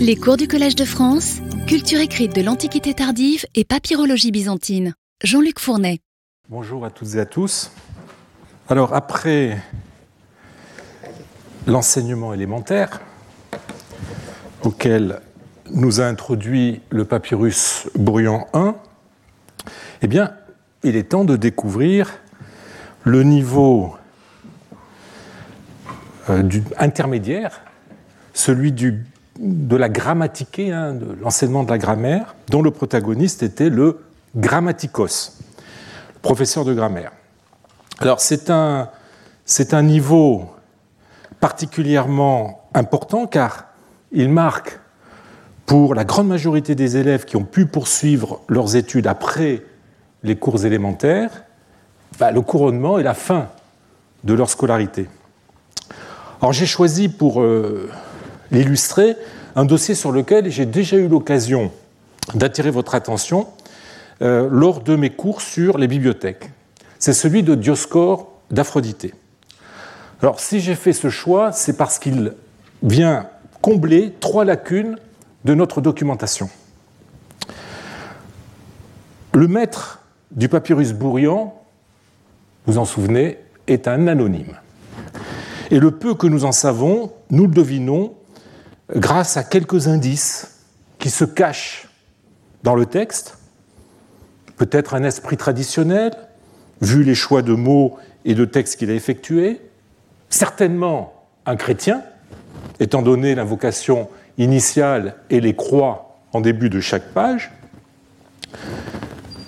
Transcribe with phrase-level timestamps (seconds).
[0.00, 4.94] Les cours du Collège de France, culture écrite de l'Antiquité tardive et papyrologie byzantine.
[5.22, 6.00] Jean-Luc Fournet.
[6.48, 7.70] Bonjour à toutes et à tous.
[8.68, 9.56] Alors, après
[11.66, 13.00] l'enseignement élémentaire,
[14.64, 15.20] auquel
[15.70, 18.74] nous a introduit le papyrus Brouillant 1,
[20.02, 20.32] eh bien,
[20.82, 22.18] il est temps de découvrir
[23.04, 23.94] le niveau
[26.30, 26.42] euh,
[26.78, 27.60] intermédiaire,
[28.32, 29.04] celui du,
[29.38, 34.00] de la grammatiquée, hein, de l'enseignement de la grammaire, dont le protagoniste était le
[34.36, 35.38] grammaticos,
[36.22, 37.12] professeur de grammaire.
[38.00, 38.90] Alors c'est un,
[39.44, 40.50] c'est un niveau
[41.40, 43.66] particulièrement important car
[44.12, 44.78] il marque
[45.66, 49.62] pour la grande majorité des élèves qui ont pu poursuivre leurs études après
[50.22, 51.44] les cours élémentaires,
[52.18, 53.48] bah, le couronnement et la fin
[54.24, 55.08] de leur scolarité.
[56.40, 57.90] Alors j'ai choisi pour euh,
[58.50, 59.16] l'illustrer
[59.56, 61.70] un dossier sur lequel j'ai déjà eu l'occasion
[62.34, 63.48] d'attirer votre attention
[64.22, 66.50] euh, lors de mes cours sur les bibliothèques.
[66.98, 69.14] C'est celui de Dioscore d'Aphrodité.
[70.22, 72.34] Alors si j'ai fait ce choix, c'est parce qu'il
[72.82, 73.28] vient
[73.62, 74.96] combler trois lacunes
[75.44, 76.50] de notre documentation.
[79.32, 80.00] Le maître
[80.32, 81.54] du papyrus Bourrian,
[82.66, 84.56] vous en souvenez, est un anonyme.
[85.70, 88.14] Et le peu que nous en savons, nous le devinons
[88.94, 90.62] grâce à quelques indices
[90.98, 91.88] qui se cachent
[92.62, 93.38] dans le texte,
[94.56, 96.12] peut-être un esprit traditionnel,
[96.80, 99.60] vu les choix de mots et de textes qu'il a effectués,
[100.30, 102.02] certainement un chrétien,
[102.80, 107.50] étant donné l'invocation initiale et les croix en début de chaque page,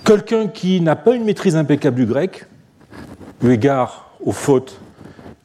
[0.03, 2.45] quelqu'un qui n'a pas une maîtrise impeccable du grec,
[3.43, 4.79] eu égard aux fautes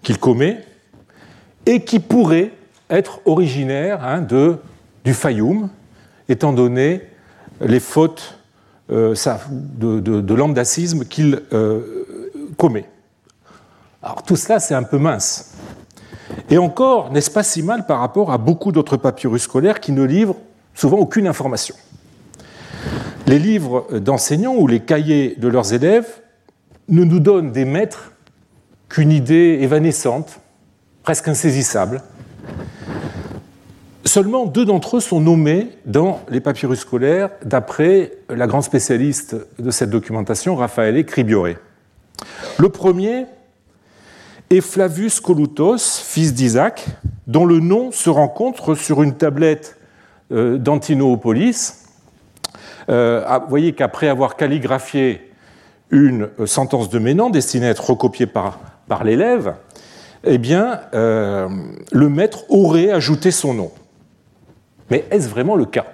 [0.02, 0.64] qu'il commet,
[1.66, 2.52] et qui pourrait
[2.90, 4.58] être originaire hein, de,
[5.04, 5.68] du Fayoum,
[6.28, 7.02] étant donné
[7.60, 8.38] les fautes
[8.90, 9.14] euh,
[9.50, 12.06] de, de, lambdacisme qu'il euh,
[12.56, 12.86] commet.
[14.02, 15.54] Alors tout cela, c'est un peu mince.
[16.50, 20.04] Et encore, n'est-ce pas si mal par rapport à beaucoup d'autres papyrus scolaires qui ne
[20.04, 20.36] livrent
[20.74, 21.74] souvent aucune information
[23.26, 26.20] Les livres d'enseignants ou les cahiers de leurs élèves
[26.88, 28.12] ne nous donnent des maîtres
[28.88, 30.38] qu'une idée évanescente,
[31.02, 32.02] presque insaisissable,
[34.06, 39.70] Seulement deux d'entre eux sont nommés dans les papyrus scolaires d'après la grande spécialiste de
[39.72, 41.56] cette documentation, Raffaele Cribiore.
[42.56, 43.26] Le premier
[44.50, 46.86] est Flavius Colutos, fils d'Isaac,
[47.26, 49.76] dont le nom se rencontre sur une tablette
[50.30, 51.86] euh, d'Antinoopolis.
[52.88, 55.32] Euh, ah, vous voyez qu'après avoir calligraphié
[55.90, 59.56] une euh, sentence de Ménan destinée à être recopiée par, par l'élève,
[60.22, 63.70] eh bien, le maître aurait ajouté son nom.
[64.90, 65.86] Mais est-ce vraiment le cas?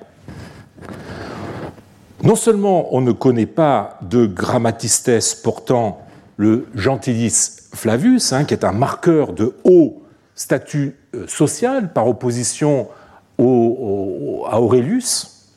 [2.22, 6.00] Non seulement on ne connaît pas de grammatistes portant
[6.36, 10.02] le gentilis flavus, hein, qui est un marqueur de haut
[10.34, 12.88] statut euh, social par opposition
[13.38, 15.48] à Aurelius,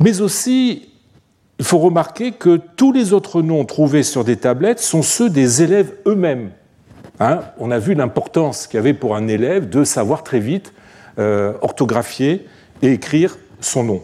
[0.00, 0.88] mais aussi
[1.58, 5.62] il faut remarquer que tous les autres noms trouvés sur des tablettes sont ceux des
[5.62, 6.50] élèves eux-mêmes.
[7.20, 7.40] Hein.
[7.58, 10.72] on a vu l'importance qu'il y avait pour un élève de savoir très vite
[11.18, 12.46] euh, orthographier
[12.82, 14.02] et écrire son nom.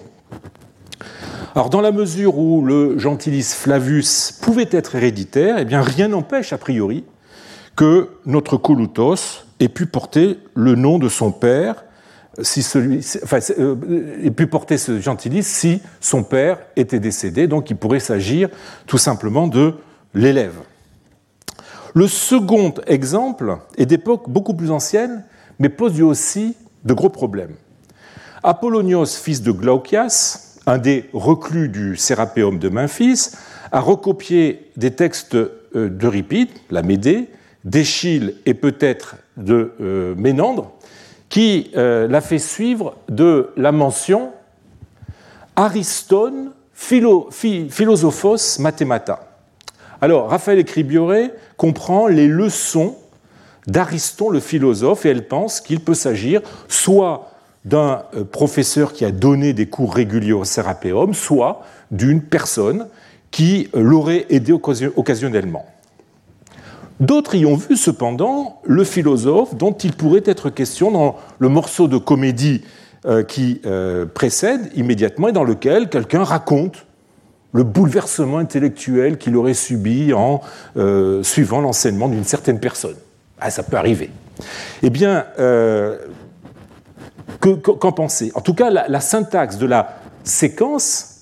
[1.54, 6.52] Alors, dans la mesure où le gentilis Flavus pouvait être héréditaire, eh bien, rien n'empêche,
[6.52, 7.04] a priori,
[7.76, 11.84] que notre Colutos ait pu porter le nom de son père,
[12.42, 13.76] si celui, enfin, euh,
[14.24, 17.46] ait pu porter ce gentilis si son père était décédé.
[17.46, 18.48] Donc, il pourrait s'agir
[18.88, 19.74] tout simplement de
[20.14, 20.56] l'élève.
[21.94, 25.24] Le second exemple est d'époque beaucoup plus ancienne,
[25.60, 27.56] mais pose aussi de gros problèmes.
[28.42, 33.30] Apollonios, fils de Glaucias, un des reclus du Sérapéum de Memphis,
[33.72, 37.28] a recopié des textes euh, d'Euripide, la Médée,
[37.64, 40.72] d'Échille et peut-être de euh, Ménandre,
[41.28, 44.30] qui euh, l'a fait suivre de la mention
[45.56, 49.34] Ariston philosophos mathemata.
[50.00, 52.96] Alors, Raphaël Écribioré comprend les leçons
[53.66, 57.30] d'Ariston le philosophe et elle pense qu'il peut s'agir soit
[57.64, 62.88] d'un euh, professeur qui a donné des cours réguliers au Sérapéum, soit d'une personne
[63.30, 65.64] qui euh, l'aurait aidé occasionnellement.
[67.00, 71.88] D'autres y ont vu cependant le philosophe dont il pourrait être question dans le morceau
[71.88, 72.62] de comédie
[73.06, 73.60] euh, qui
[74.14, 76.86] précède immédiatement et dans lequel quelqu'un raconte
[77.52, 80.40] le bouleversement intellectuel qu'il aurait subi en
[81.22, 82.96] suivant l'enseignement d'une certaine personne.
[83.40, 84.10] Ah, ça peut arriver.
[84.82, 85.98] Eh bien, euh,
[87.40, 88.32] Qu'en penser?
[88.34, 91.16] En tout cas, la, syntaxe de la séquence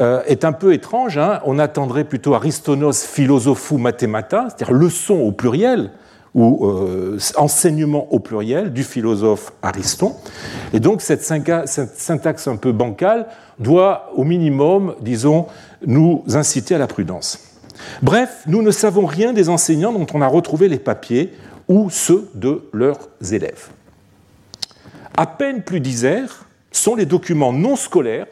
[0.00, 1.18] euh, est un peu étrange.
[1.18, 1.40] Hein.
[1.44, 5.90] On attendrait plutôt Aristonos philosophou mathemata, c'est-à-dire leçon au pluriel,
[6.34, 10.14] ou euh, enseignement au pluriel du philosophe Ariston.
[10.72, 13.26] Et donc cette syntaxe un peu bancale
[13.58, 15.46] doit au minimum, disons,
[15.86, 17.45] nous inciter à la prudence.
[18.02, 21.32] Bref, nous ne savons rien des enseignants dont on a retrouvé les papiers
[21.68, 23.68] ou ceux de leurs élèves.
[25.16, 28.26] À peine plus disaires sont les documents non scolaires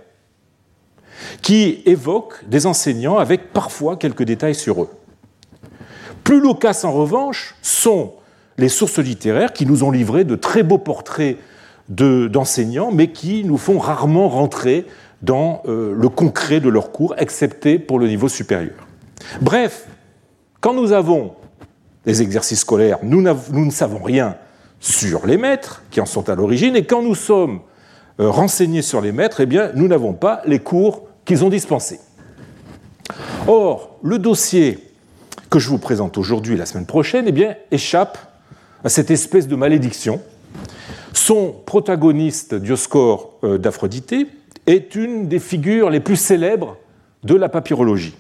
[1.42, 4.90] qui évoquent des enseignants avec parfois quelques détails sur eux.
[6.24, 8.14] Plus loquaces en revanche sont
[8.58, 11.38] les sources littéraires qui nous ont livré de très beaux portraits
[11.88, 14.86] d'enseignants, mais qui nous font rarement rentrer
[15.22, 18.83] dans euh, le concret de leurs cours, excepté pour le niveau supérieur.
[19.40, 19.86] Bref,
[20.60, 21.34] quand nous avons
[22.04, 24.36] des exercices scolaires, nous, ne savons rien
[24.80, 27.60] sur les maîtres qui en sont à l'origine, et quand nous sommes
[28.20, 32.00] euh, renseignés sur les maîtres, eh bien, nous n'avons pas les cours qu'ils ont dispensés.
[33.46, 34.78] Or, le dossier
[35.50, 38.18] que je vous présente aujourd'hui et la semaine prochaine eh échappe
[38.82, 40.20] à cette espèce de malédiction.
[41.12, 44.26] Son protagoniste, Dioscore euh, d'Aphrodité,
[44.66, 46.76] est une des figures les plus célèbres
[47.22, 48.14] de la papyrologie.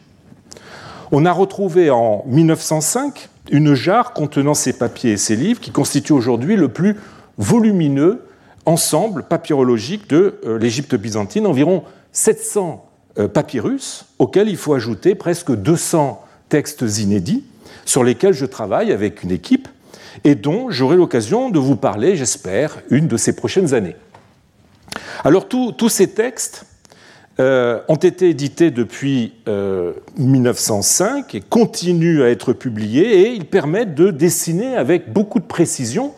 [1.12, 6.12] On a retrouvé en 1905 une jarre contenant ses papiers et ses livres qui constitue
[6.12, 6.96] aujourd'hui le plus
[7.36, 8.24] volumineux
[8.66, 15.52] ensemble papyrologique de euh, l'Égypte byzantine, environ 700 euh, papyrus, auxquels il faut ajouter presque
[15.52, 17.44] 200 textes inédits
[17.84, 19.68] sur lesquels je travaille avec une équipe
[20.22, 23.96] et dont j'aurai l'occasion de vous parler, j'espère, une de ces prochaines années.
[25.24, 26.64] Alors tous ces textes
[27.40, 29.32] euh, ont été édités depuis
[30.16, 35.44] 1905 euh, et continuent à être publiés et ils permettent de dessiner avec beaucoup de
[35.44, 36.12] précision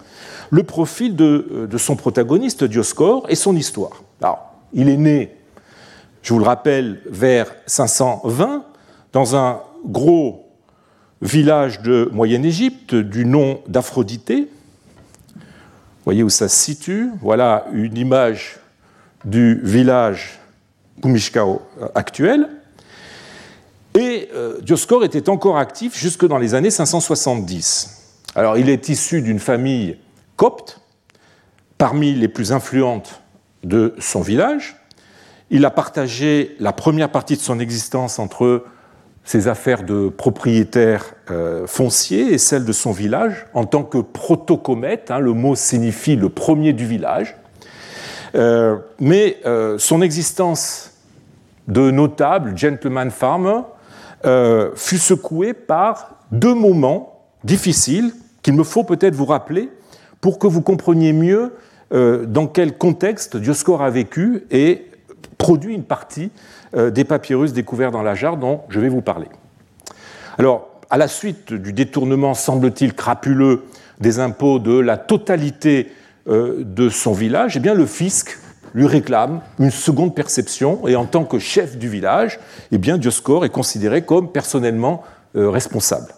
[0.51, 4.03] le profil de, euh, son protagoniste Dioscore et son histoire.
[4.21, 5.35] Alors, il est né,
[6.21, 8.65] je vous le rappelle, vers 520
[9.15, 10.51] dans un gros
[11.23, 14.51] village de Moyenne-Égypte du nom d'Aphrodité.
[15.35, 18.59] Vous voyez où ça se situe Voilà une image
[19.25, 20.41] du village
[21.01, 21.63] Pumishkao
[21.95, 22.49] actuel.
[23.97, 27.97] Et euh, Dioscore était encore actif jusque dans les années 570.
[28.35, 29.97] Alors il est issu d'une famille
[30.37, 30.81] copte,
[31.79, 33.23] parmi les plus influentes
[33.65, 34.77] de son village.
[35.49, 38.65] Il a partagé la première partie de son existence entre
[39.25, 45.11] ses affaires de propriétaire euh, foncier et celles de son village en tant que protocomète.
[45.11, 47.35] Hein, le mot signifie le premier du village.
[48.37, 50.93] Euh, mais euh, son existence
[51.69, 53.63] de notable gentleman farmer
[54.25, 58.13] euh, fut secouée par deux moments difficiles
[58.43, 59.71] qu'il me faut peut-être vous rappeler
[60.21, 61.55] pour que vous compreniez mieux
[61.93, 64.87] dans quel contexte Dioscore a vécu et
[65.39, 66.33] produit une partie
[66.75, 69.29] des papyrus découverts dans la jarre dont je vais vous parler.
[70.37, 73.67] Alors, à la suite du détournement, semble-t-il, crapuleux
[74.01, 75.93] des impôts de la totalité
[76.27, 78.39] de son village, eh bien le fisc
[78.75, 82.39] lui réclame une seconde perception et en tant que chef du village,
[82.73, 85.03] eh bien Dioscore est considéré comme personnellement
[85.35, 86.09] euh, responsable.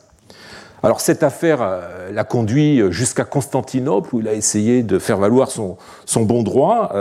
[0.83, 5.51] Alors cette affaire euh, l'a conduit jusqu'à Constantinople où il a essayé de faire valoir
[5.51, 5.77] son,
[6.25, 6.93] bon droit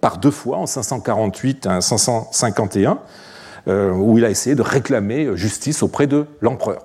[0.00, 2.98] par deux fois, en 548 et en 551,
[3.66, 6.82] où il a essayé de réclamer justice auprès de l'empereur.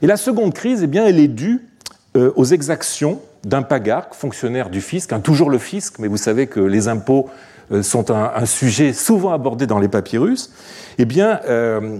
[0.00, 1.68] Et la seconde crise, eh bien, elle est due
[2.14, 6.60] aux exactions d'un pagarque, fonctionnaire du fisc, hein, toujours le fisc, mais vous savez que
[6.60, 7.28] les impôts
[7.72, 10.52] euh, sont un, sujet souvent abordé dans les papyrus,
[10.98, 11.98] eh bien, euh,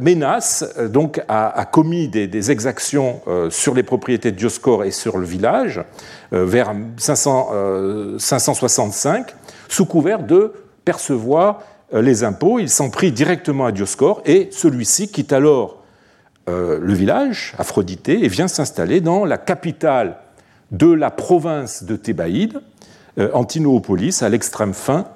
[0.00, 5.26] Ménas euh, donc, a, commis des, exactions sur les propriétés de Dioscore et sur le
[5.26, 5.84] village
[6.32, 9.36] vers 565,
[9.68, 10.52] sous couvert de
[10.84, 11.60] percevoir
[11.92, 12.58] les impôts.
[12.58, 15.84] Il s'en prit directement à Dioscore et celui-ci quitte alors
[16.46, 20.16] le village, Aphrodité, et vient s'installer dans la capitale
[20.70, 22.60] de la province de Thébaïde,
[23.18, 25.06] euh, Antinoopolis, à l'extrême fin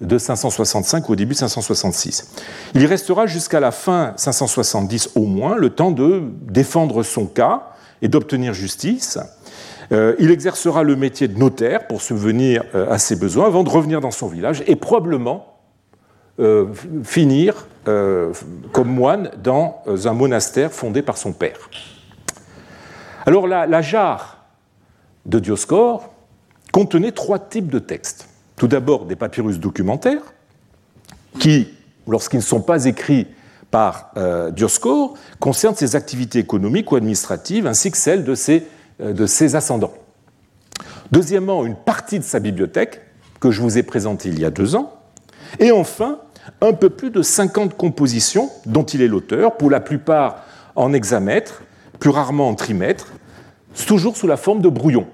[0.00, 2.34] de 565 au début 566.
[2.74, 7.70] Il y restera jusqu'à la fin 570 au moins, le temps de défendre son cas
[8.00, 9.18] et d'obtenir justice.
[9.90, 13.70] Euh, il exercera le métier de notaire pour subvenir euh, à ses besoins avant de
[13.70, 15.54] revenir dans son village et probablement
[17.02, 21.68] finir comme moine dans un monastère fondé par son père.
[23.26, 24.37] Alors la jarre
[25.28, 26.10] de Dioscore
[26.72, 28.28] contenait trois types de textes.
[28.56, 30.22] Tout d'abord des papyrus documentaires,
[31.38, 31.68] qui,
[32.06, 33.28] lorsqu'ils ne sont pas écrits
[33.70, 34.50] par euh,
[35.38, 38.66] concernent ses activités économiques ou administratives, ainsi que celles de ses,
[39.00, 39.94] euh, de ses ascendants.
[41.12, 43.00] Deuxièmement, une partie de sa bibliothèque,
[43.40, 44.94] que je vous ai présentée il y a deux ans.
[45.60, 46.18] Et enfin,
[46.60, 50.42] un peu plus de 50 compositions dont il est l'auteur, pour la plupart
[50.74, 51.62] en hexamètres,
[52.00, 53.12] plus rarement en trimètres,
[53.86, 55.06] toujours sous la forme de brouillons.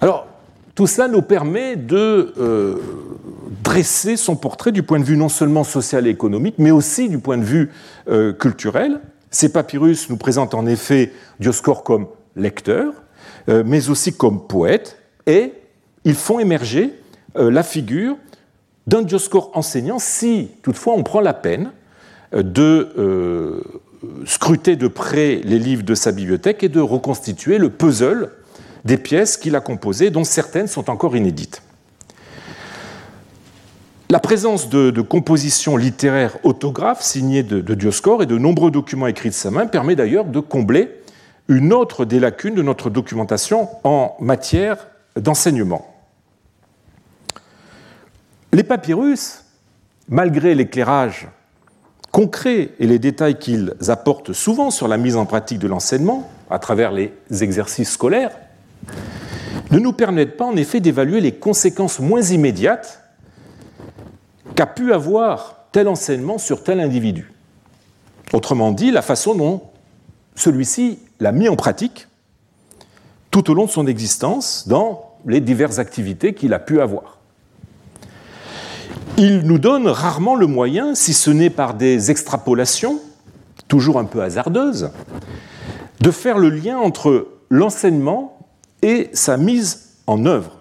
[0.00, 0.26] Alors,
[0.76, 2.74] tout cela nous permet de euh,
[3.64, 7.18] dresser son portrait du point de vue non seulement social et économique, mais aussi du
[7.18, 7.70] point de vue
[8.08, 9.00] euh, culturel.
[9.30, 12.92] Ces papyrus nous présentent en effet Dioscore comme lecteur,
[13.48, 15.54] euh, mais aussi comme poète, et
[16.04, 16.92] ils font émerger
[17.34, 18.16] la figure
[18.86, 21.72] d'un Dioscore enseignant si toutefois on prend la peine
[22.32, 23.60] de
[24.24, 28.30] scruter de près les livres de sa bibliothèque et de reconstituer le puzzle
[28.86, 31.62] des pièces qu'il a composées, dont certaines sont encore inédites.
[34.08, 39.34] La présence de, compositions littéraires autographes signées de, de, et de nombreux documents écrits de
[39.34, 40.88] sa main permet d'ailleurs de combler
[41.48, 45.92] une autre des lacunes de notre documentation en matière d'enseignement.
[48.52, 49.44] Les papyrus,
[50.08, 51.28] malgré l'éclairage
[52.12, 56.60] concret et les détails qu'ils apportent souvent sur la mise en pratique de l'enseignement à
[56.60, 58.30] travers les exercices scolaires,
[59.70, 63.02] ne nous permettent pas en effet d'évaluer les conséquences moins immédiates
[64.54, 67.32] qu'a pu avoir tel enseignement sur tel individu.
[68.32, 69.62] Autrement dit, la façon dont
[70.34, 72.08] celui-ci l'a mis en pratique
[73.30, 77.18] tout au long de son existence dans les diverses activités qu'il a pu avoir.
[79.18, 83.00] Il nous donne rarement le moyen, si ce n'est par des extrapolations,
[83.68, 84.90] toujours un peu hasardeuses,
[86.00, 88.35] de faire le lien entre l'enseignement
[88.86, 90.60] et sa mise en œuvre,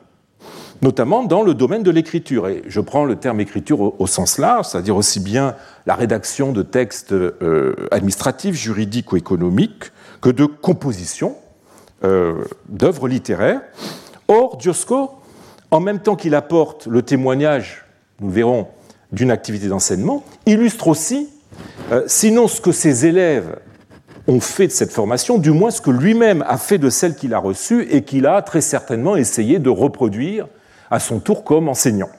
[0.81, 2.47] notamment dans le domaine de l'écriture.
[2.47, 5.55] Et je prends le terme écriture au, sens large, c'est-à-dire aussi bien
[5.85, 9.91] la rédaction de textes euh, administratifs, juridiques ou économiques,
[10.21, 11.35] que de composition
[12.03, 13.61] euh, d'œuvres littéraires.
[14.27, 15.11] Or, Diosco,
[15.69, 17.85] en même temps qu'il apporte le témoignage,
[18.21, 18.67] nous verrons,
[19.11, 21.29] d'une activité d'enseignement, illustre aussi,
[21.91, 23.59] euh, sinon ce que ses élèves
[24.27, 27.33] ont fait de cette formation, du moins ce que lui-même a fait de celle qu'il
[27.33, 30.47] a reçue et qu'il a très certainement essayé de reproduire
[30.89, 32.09] à son tour comme enseignant.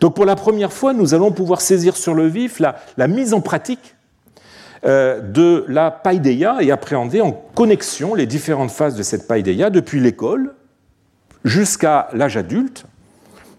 [0.00, 3.40] Donc pour la première fois, nous allons pouvoir saisir sur le vif la, mise en
[3.40, 3.96] pratique
[4.84, 10.00] euh, de la paideia et appréhender en connexion les différentes phases de cette paideia depuis
[10.00, 10.54] l'école
[11.44, 12.84] jusqu'à l'âge adulte,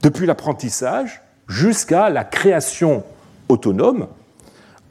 [0.01, 3.03] depuis l'apprentissage jusqu'à la création
[3.49, 4.07] autonome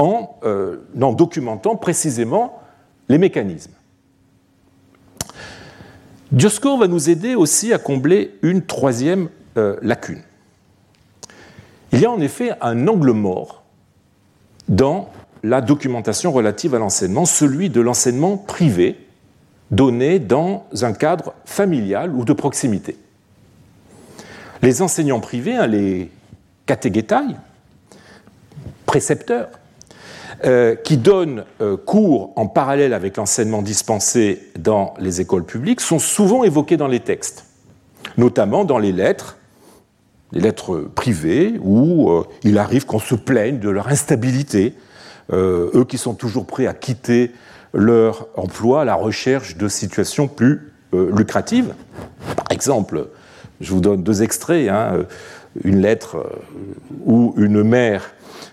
[0.00, 2.58] euh, en, documentant précisément
[3.08, 3.74] les mécanismes.
[6.32, 9.28] Dioscore va nous aider aussi à combler une troisième
[9.58, 10.22] euh, lacune.
[11.92, 13.64] Il y a en effet un angle mort
[14.68, 15.10] dans
[15.42, 19.06] la documentation relative à l'enseignement, celui de l'enseignement privé
[19.70, 22.96] donné dans un cadre familial ou de proximité.
[24.62, 26.10] Les enseignants privés, hein, les
[26.64, 27.36] catéguétailles,
[28.86, 29.48] précepteurs,
[30.44, 35.98] euh, qui donnent euh, cours en parallèle avec l'enseignement dispensé dans les écoles publiques sont
[35.98, 37.44] souvent évoqués dans les textes,
[38.16, 39.36] notamment dans les lettres,
[40.32, 44.74] les lettres privées, où euh, il arrive qu'on se plaigne de leur instabilité,
[45.32, 47.32] eux qui sont toujours prêts à quitter
[47.74, 51.74] leur emploi à la recherche de situations plus lucratives.
[52.34, 53.08] Par exemple,
[53.60, 55.04] je vous donne deux extraits, hein,
[55.62, 56.32] une lettre
[57.04, 58.10] où une mère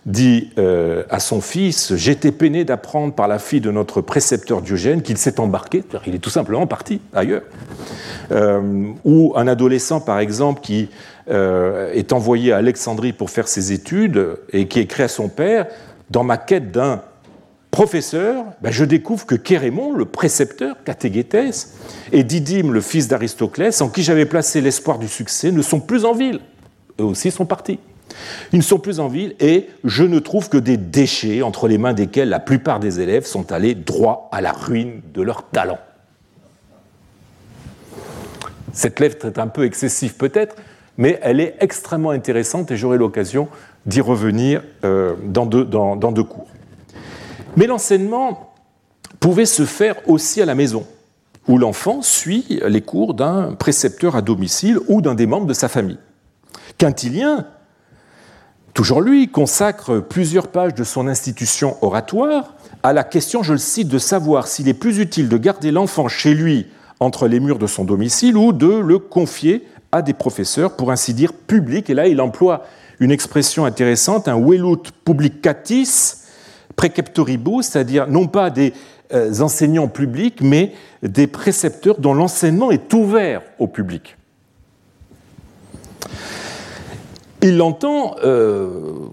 [0.08, 5.02] dit euh, à son fils J'étais peiné d'apprendre par la fille de notre précepteur Diogène
[5.02, 7.44] qu'il s'est embarqué, il est tout simplement parti ailleurs.
[8.32, 10.90] Euh, ou un adolescent, par exemple, qui
[11.30, 15.68] euh, est envoyé à Alexandrie pour faire ses études et qui écrit à son père
[16.10, 17.02] Dans ma quête d'un
[17.70, 21.76] professeur, ben, je découvre que Kérémon, le précepteur, catéguétès,
[22.14, 26.06] et Didyme, le fils d'Aristoclès, en qui j'avais placé l'espoir du succès, ne sont plus
[26.06, 26.40] en ville.
[27.00, 27.80] Eux aussi sont partis.
[28.54, 31.78] Ils ne sont plus en ville et je ne trouve que des déchets entre les
[31.78, 35.80] mains desquels la plupart des élèves sont allés droit à la ruine de leur talent.
[38.74, 40.56] Cette lettre est un peu excessive peut-être,
[40.98, 43.48] mais elle est extrêmement intéressante et j'aurai l'occasion
[43.86, 46.48] d'y revenir euh, dans, deux, dans deux cours.
[47.56, 48.54] Mais l'enseignement
[49.20, 50.86] pouvait se faire aussi à la maison,
[51.48, 55.68] où l'enfant suit les cours d'un précepteur à domicile ou d'un des membres de sa
[55.68, 55.98] famille.
[56.78, 57.48] Quintilien
[58.78, 62.54] Toujours lui consacre plusieurs pages de son institution oratoire
[62.84, 66.08] à la question, je le cite, de savoir s'il est plus utile de garder l'enfant
[66.08, 66.68] chez lui
[67.00, 71.16] entre les murs de son domicile ou de le confier à des professeurs, pour ainsi
[71.16, 71.90] dire, publics.
[71.90, 72.66] Et là, il emploie
[73.00, 76.18] une expression intéressante, un velut publicatis
[76.76, 78.74] preceptoribus, c'est-à-dire non pas des
[79.12, 84.18] euh, enseignants publics, mais des précepteurs dont l'enseignement est ouvert au public.
[87.42, 88.70] Il entend, euh,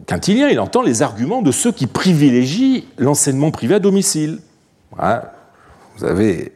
[0.07, 4.41] Quintilien, il entend les arguments de ceux qui privilégient l'enseignement privé à domicile.
[5.97, 6.53] Vous avez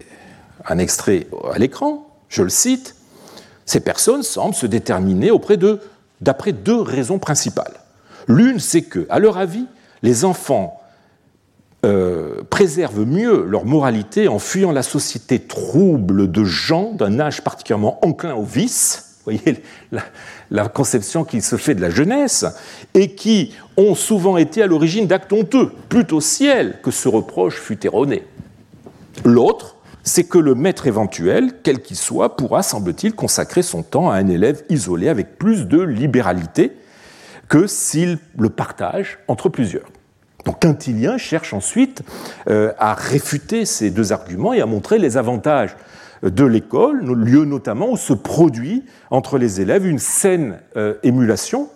[0.66, 2.94] un extrait à l'écran, je le cite.
[3.66, 5.58] Ces personnes semblent se déterminer auprès
[6.20, 7.74] d'après deux raisons principales.
[8.28, 9.66] L'une, c'est que, à leur avis,
[10.02, 10.80] les enfants
[11.84, 18.04] euh, préservent mieux leur moralité en fuyant la société trouble de gens d'un âge particulièrement
[18.04, 19.18] enclin au vice.
[19.18, 19.62] Vous voyez
[20.50, 22.44] la, conception qui se fait de la jeunesse,
[22.94, 27.84] et qui ont souvent été à l'origine d'actes honteux, plutôt ciel que ce reproche fut
[27.86, 28.24] erroné.
[29.24, 34.16] L'autre, c'est que le maître éventuel, quel qu'il soit, pourra, semble-t-il, consacrer son temps à
[34.16, 36.72] un élève isolé avec plus de libéralité
[37.48, 39.88] que s'il le partage entre plusieurs.
[40.44, 42.02] Donc Quintilien cherche ensuite
[42.48, 45.76] euh, à réfuter ces deux arguments et à montrer les avantages
[46.22, 51.68] de l'école, lieu notamment où se produit entre les élèves une saine euh, émulation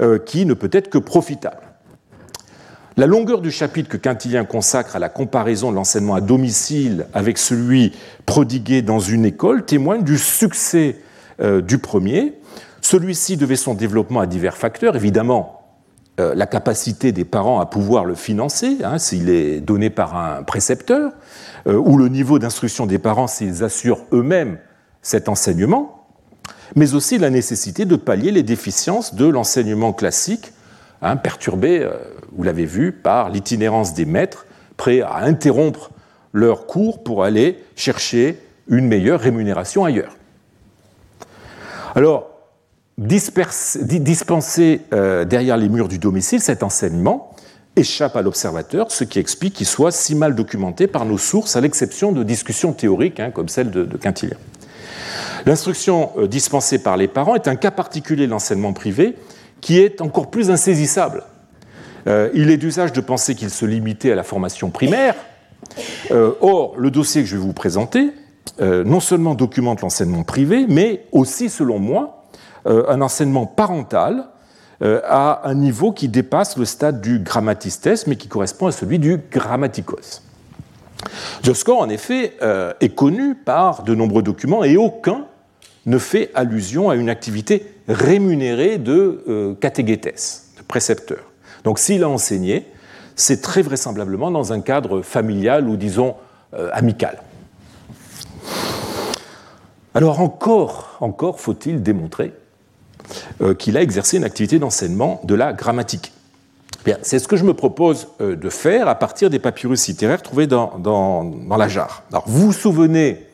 [0.00, 1.62] euh, qui ne peut être que profitable.
[2.96, 7.38] La longueur du chapitre que Quintilien consacre à la comparaison de l'enseignement à domicile avec
[7.38, 7.92] celui
[8.26, 10.98] prodigué dans une école témoigne du succès
[11.62, 12.34] du premier.
[12.82, 15.59] Celui-ci devait son développement à divers facteurs, évidemment
[16.20, 20.42] euh, la capacité des parents à pouvoir le financer, hein, s'il est donné par un
[20.42, 21.12] précepteur,
[21.66, 24.58] euh, ou le niveau d'instruction des parents s'ils assurent eux-mêmes
[25.02, 26.06] cet enseignement,
[26.76, 30.52] mais aussi la nécessité de pallier les déficiences de l'enseignement classique,
[31.02, 31.92] hein, perturbé, euh,
[32.32, 34.46] vous l'avez vu, par l'itinérance des maîtres,
[34.76, 35.90] prêts à interrompre
[36.32, 40.16] leur cours pour aller chercher une meilleure rémunération ailleurs.
[41.94, 42.29] Alors,
[43.00, 47.34] dispenser euh, derrière les murs du domicile, cet enseignement
[47.76, 51.62] échappe à l'observateur, ce qui explique qu'il soit si mal documenté par nos sources, à
[51.62, 54.36] l'exception de discussions théoriques hein, comme celle de, Quintilien.
[55.46, 59.16] L'instruction euh, dispensée par les parents est un cas particulier de l'enseignement privé
[59.62, 61.22] qui est encore plus insaisissable.
[62.06, 65.14] Euh, il est d'usage de penser qu'il se limitait à la formation primaire.
[66.10, 68.10] or, le dossier que je vais vous présenter
[68.58, 72.19] non seulement documente l'enseignement privé, mais aussi, selon moi,
[72.66, 74.26] un enseignement parental
[74.82, 78.98] euh, à un niveau qui dépasse le stade du grammatistes, mais qui correspond à celui
[78.98, 80.22] du grammaticos.
[81.42, 85.26] Dioscor, en effet, euh, est connu par de nombreux documents et aucun
[85.84, 91.20] ne fait allusion à une activité rémunérée de catéguétès, de précepteur.
[91.64, 92.66] Donc s'il a enseigné,
[93.16, 96.16] c'est très vraisemblablement dans un cadre familial ou disons
[96.72, 97.22] amical.
[99.94, 102.39] Alors encore, encore faut-il démontrer euh,
[103.58, 106.12] qu'il a exercé une activité d'enseignement de la grammatique.
[107.02, 110.46] C'est ce que je me propose euh, de faire à partir des papyrus littéraires trouvés
[110.46, 112.04] dans, la jarre.
[112.10, 113.26] Alors, vous vous souvenez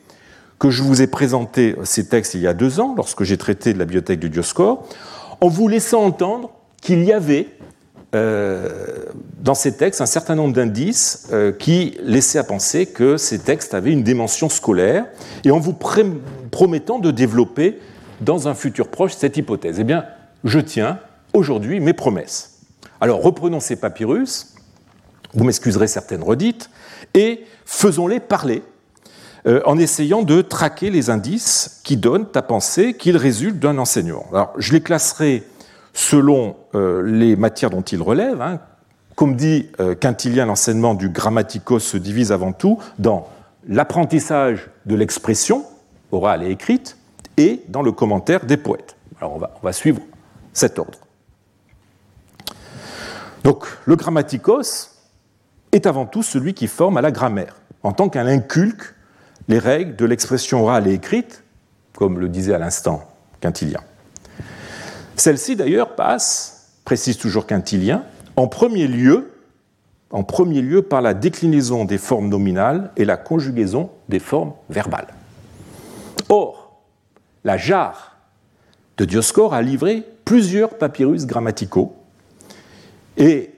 [0.59, 3.73] que je vous ai présenté ces textes il y a deux ans, lorsque j'ai traité
[3.73, 4.87] de la bibliothèque du Dioscore,
[5.39, 6.49] en vous laissant entendre
[6.81, 7.47] qu'il y avait
[8.15, 9.05] euh,
[9.39, 13.91] dans ces textes un certain nombre d'indices qui laissaient à penser que ces textes avaient
[13.91, 15.05] une dimension scolaire,
[15.45, 15.75] et en vous
[16.51, 17.77] promettant de développer
[18.21, 20.05] dans un futur proche cette hypothèse Eh bien,
[20.43, 20.99] je tiens
[21.33, 22.61] aujourd'hui mes promesses.
[22.99, 24.55] Alors reprenons ces papyrus,
[25.33, 26.69] vous m'excuserez certaines redites,
[27.13, 28.63] et faisons-les parler
[29.45, 34.25] euh, en essayant de traquer les indices qui donnent à penser qu'ils résultent d'un enseignement.
[34.31, 35.43] Alors je les classerai
[35.93, 38.41] selon euh, les matières dont ils relèvent.
[38.41, 38.59] Hein.
[39.15, 43.27] Comme dit euh, Quintilien, l'enseignement du grammaticos se divise avant tout dans
[43.67, 45.65] l'apprentissage de l'expression
[46.11, 46.97] orale et écrite,
[47.37, 48.95] et dans le commentaire des poètes.
[49.19, 50.01] Alors on va, suivre
[50.53, 50.99] cet ordre.
[53.43, 54.91] Donc le grammaticos
[55.71, 58.95] est avant tout celui qui forme à la grammaire, en tant qu'elle inculque
[59.47, 61.43] les règles de l'expression orale et écrite,
[61.95, 63.07] comme le disait à l'instant
[63.39, 63.81] Quintilien.
[65.15, 68.03] Celle-ci d'ailleurs passe, précise toujours Quintilien,
[68.35, 69.31] en premier lieu,
[70.11, 75.07] en premier lieu par la déclinaison des formes nominales et la conjugaison des formes verbales.
[76.29, 76.66] Or,
[77.47, 78.17] la jarre
[78.97, 81.95] de Dioscore a livré plusieurs papyrus grammaticaux.
[83.15, 83.51] Et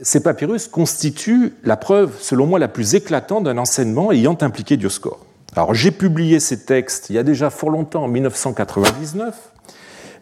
[0.00, 5.26] ces papyrus constituent la preuve, selon moi, la plus éclatante d'un enseignement ayant impliqué Dioscore.
[5.56, 9.34] Alors j'ai publié ces textes il y a déjà fort longtemps, en 1999,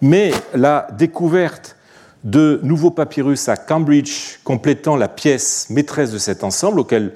[0.01, 1.77] mais la découverte
[2.25, 7.13] de nouveaux papyrus à Cambridge complétant la pièce maîtresse de cet ensemble, auquel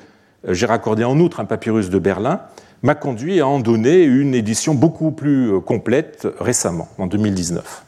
[0.47, 2.43] j'ai raccordé en outre un papyrus de Berlin,
[2.85, 7.83] m'a conduit à en donner une édition beaucoup plus euh, complète récemment, en 2019.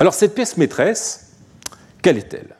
[0.00, 1.30] Alors cette pièce maîtresse,
[2.02, 2.56] quelle est-elle?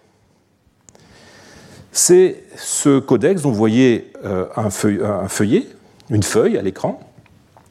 [1.90, 5.66] C'est ce codex dont vous voyez euh, un, feuillet,
[6.10, 7.00] une feuille à l'écran,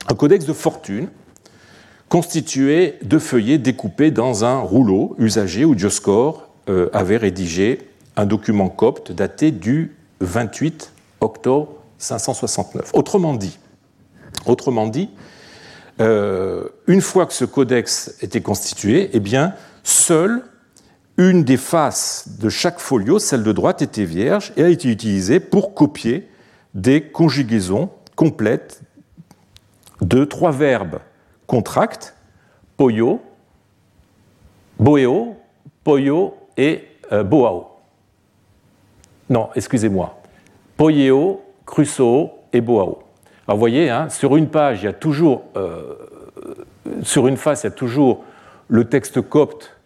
[0.09, 1.07] un codex de fortune
[2.09, 8.67] constitué de feuillets découpés dans un rouleau usagé où Dioscore euh, avait rédigé un document
[8.67, 10.91] copte daté du 28
[11.21, 12.91] octobre 569.
[12.93, 13.57] Autrement dit,
[14.45, 15.09] autrement dit
[15.99, 20.43] euh, une fois que ce codex était constitué, eh bien, seule
[21.17, 25.39] une des faces de chaque folio, celle de droite, était vierge et a été utilisée
[25.39, 26.29] pour copier
[26.75, 28.81] des conjugaisons complètes
[30.01, 30.99] de trois verbes
[31.47, 32.13] contracts,
[32.75, 33.21] poyo,
[34.79, 35.37] boeo,
[35.83, 37.69] poyo et euh, boao.
[39.29, 40.21] Non, excusez-moi.
[40.75, 43.03] Poyeo, crusoe et boao.
[43.47, 45.93] Alors vous voyez, hein, sur une page, il y a toujours, euh,
[47.03, 48.23] sur une face, il y a toujours
[48.67, 49.77] le texte copte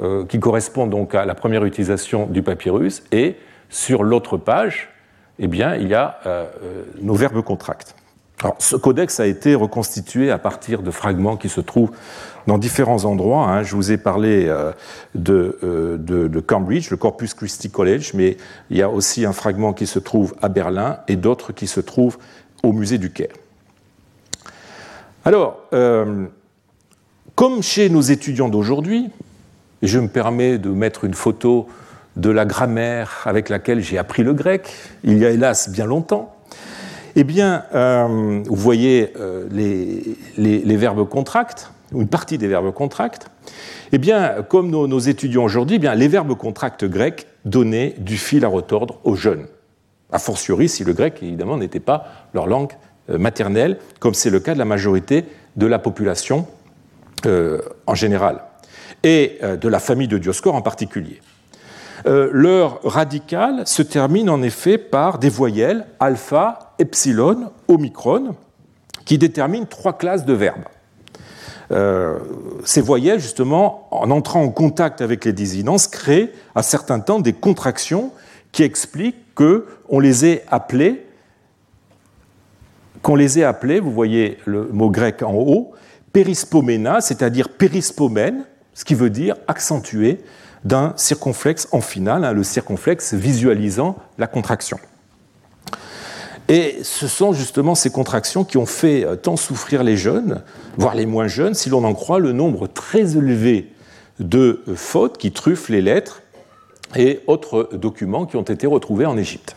[0.00, 3.36] euh, qui correspond donc à la première utilisation du papyrus, et
[3.68, 4.90] sur l'autre page,
[5.38, 6.46] eh bien, il y a euh,
[7.00, 7.94] nos verbes contracts.
[8.42, 11.92] Alors, ce codex a été reconstitué à partir de fragments qui se trouvent
[12.46, 13.48] dans différents endroits.
[13.48, 13.62] Hein.
[13.62, 14.46] Je vous ai parlé
[15.14, 18.36] de, de, de, Cambridge, le Corpus Christi College, mais
[18.70, 21.80] il y a aussi un fragment qui se trouve à Berlin et d'autres qui se
[21.80, 22.18] trouvent
[22.62, 23.32] au musée du Caire.
[25.26, 26.26] Alors, euh,
[27.34, 29.10] comme chez nos étudiants d'aujourd'hui,
[29.82, 31.66] je me permets de mettre une photo
[32.14, 34.72] de la grammaire avec laquelle j'ai appris le grec,
[35.02, 36.35] il y a hélas bien longtemps,
[37.18, 43.30] eh bien, euh, vous voyez euh, les, verbes contracts, ou une partie des verbes contracts,
[43.90, 48.44] eh bien, comme nos, étudiants aujourd'hui, eh bien, les verbes contracts grecs donnaient du fil
[48.44, 49.46] à retordre aux jeunes.
[50.12, 52.72] A fortiori si le grec, évidemment, n'était pas leur langue
[53.08, 55.24] euh, maternelle, comme c'est le cas de la majorité
[55.56, 56.46] de la population
[57.86, 58.42] en général,
[59.02, 61.20] et de la famille de Dioscore en particulier.
[62.06, 68.36] Leur radical se termine en effet par des voyelles alpha, epsilon, omicron,
[69.04, 70.64] qui déterminent trois classes de verbes.
[72.64, 77.32] ces voyelles, justement, en entrant en contact avec les désinences, créent à certains temps des
[77.32, 78.12] contractions
[78.52, 81.06] qui expliquent qu'on les ait appelés,
[83.02, 85.72] qu'on les ait appelés, vous voyez le mot grec en haut,
[86.12, 90.20] périspoména, c'est-à-dire périspomène, ce qui veut dire accentué
[90.66, 94.78] d'un circonflexe en finale, hein, le circonflexe visualisant la contraction.
[96.48, 100.42] Et ce sont justement ces contractions qui ont fait euh, tant souffrir les jeunes,
[100.76, 103.72] voire les moins jeunes, si l'on en croit le nombre très élevé
[104.18, 106.22] de fautes qui truffent les lettres
[106.94, 109.56] et autres documents qui ont été retrouvés en Égypte.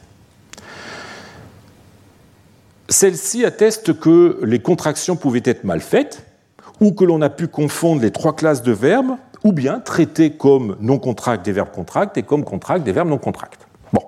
[2.87, 6.25] Celle-ci atteste que les contractions pouvaient être mal faites,
[6.81, 10.75] ou que l'on a pu confondre les trois classes de verbes, ou bien traiter comme
[10.79, 13.67] non contracts des verbes contracts et comme contracts des verbes non contracts.
[13.93, 14.03] Bon.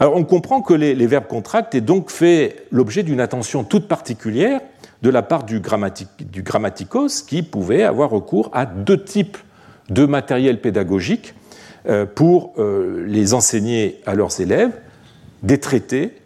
[0.00, 4.60] Alors on comprend que les, verbes contracts aient donc fait l'objet d'une attention toute particulière
[5.02, 5.60] de la part du,
[6.20, 9.38] du grammaticos qui pouvait avoir recours à deux types
[9.90, 11.34] de matériel pédagogique
[11.88, 14.72] euh, pour euh, les enseigner à leurs élèves
[15.42, 16.18] des traités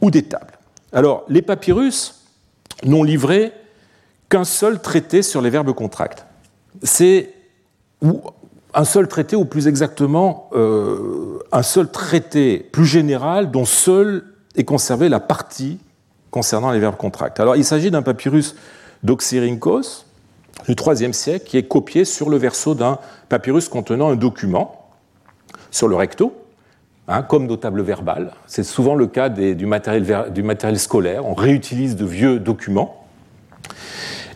[0.00, 0.58] ou des tables.
[0.92, 2.24] Alors, les papyrus
[2.84, 3.52] n'ont livré
[4.28, 6.26] qu'un seul traité sur les verbes contracts.
[6.82, 7.30] C'est
[8.74, 14.64] un seul traité, ou plus exactement, euh, un seul traité plus général dont seul est
[14.64, 15.78] conservé la partie
[16.30, 17.40] concernant les verbes contracts.
[17.40, 18.54] Alors, il s'agit d'un papyrus
[19.02, 20.04] d'Oxyrhynchos
[20.68, 24.90] du IIIe siècle qui est copié sur le verso d'un papyrus contenant un document
[25.70, 26.34] sur le recto,
[27.08, 28.32] hein, comme nos tables verbales.
[28.46, 31.26] C'est souvent le cas du, matériel, scolaire.
[31.26, 33.06] On réutilise de vieux documents.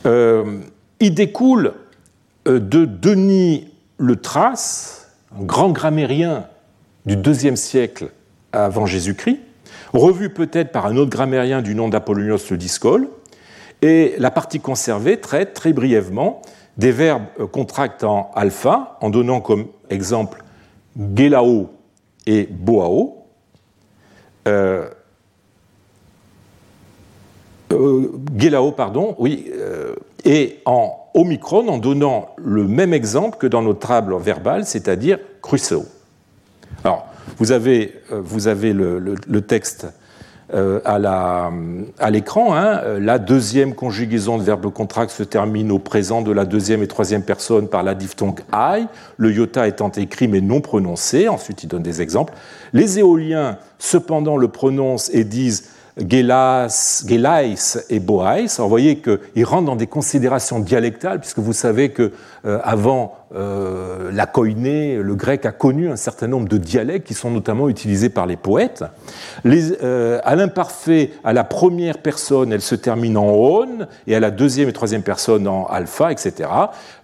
[0.06, 0.60] Euh,
[1.00, 1.74] il découle
[2.46, 6.46] de Denis le Trace, un grand grammairien
[7.06, 8.10] du IIe siècle
[8.52, 9.40] avant Jésus-Christ,
[9.92, 13.08] revu peut-être par un autre grammairien du nom d'Apollonios le Discole,
[13.82, 16.42] et la partie conservée traite très brièvement
[16.76, 20.44] des verbes euh, contractant alpha, en donnant comme exemple
[21.14, 21.70] Gelao
[22.26, 23.26] et Boao.
[24.48, 24.88] Euh,
[27.72, 33.62] euh, Gelao, pardon, oui, euh, et en Omicron en donnant le même exemple que dans
[33.62, 35.86] notre table verbale, c'est-à-dire Crusoe.
[36.84, 37.06] Alors,
[37.38, 39.86] vous avez, vous avez le texte
[40.52, 42.56] euh, à l'écran.
[42.56, 46.88] Hein, la deuxième conjugaison de verbe contract se termine au présent de la deuxième et
[46.88, 51.28] troisième personne par la diphtongue I, le iota étant écrit mais non prononcé.
[51.28, 52.32] Ensuite, il donne des exemples.
[52.72, 57.54] Les éoliens, cependant, le prononcent et disent Gelais
[57.88, 58.46] et Boais.
[58.58, 62.12] vous voyez qu'ils rentrent dans des considérations dialectales, puisque vous savez que
[62.44, 67.30] avant euh, la koiné, le grec a connu un certain nombre de dialectes qui sont
[67.30, 68.84] notamment utilisés par les poètes.
[69.46, 74.32] Euh, à l'imparfait, à la première personne, elle se termine en on, et à la
[74.32, 76.48] deuxième et troisième personne en alpha, etc.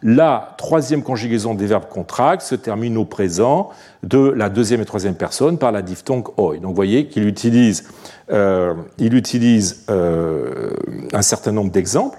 [0.02, 3.70] La troisième conjugaison des verbes contracts se termine au présent
[4.02, 6.56] de la deuxième et troisième personne par la diphtongue oi.
[6.56, 7.88] Donc vous voyez qu'il utilise,
[8.32, 10.70] euh, il utilise euh,
[11.12, 12.18] un certain nombre d'exemples.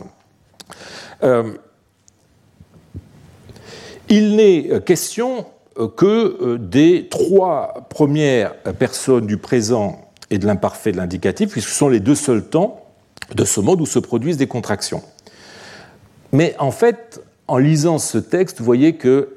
[1.24, 1.54] Euh,
[4.10, 5.46] il n'est question
[5.96, 11.90] que des trois premières personnes du présent et de l'imparfait de l'indicatif, puisque ce sont
[11.90, 12.84] les deux seuls temps
[13.36, 15.04] de ce mode où se produisent des contractions.
[16.32, 19.34] Mais en fait, en lisant ce texte, vous voyez que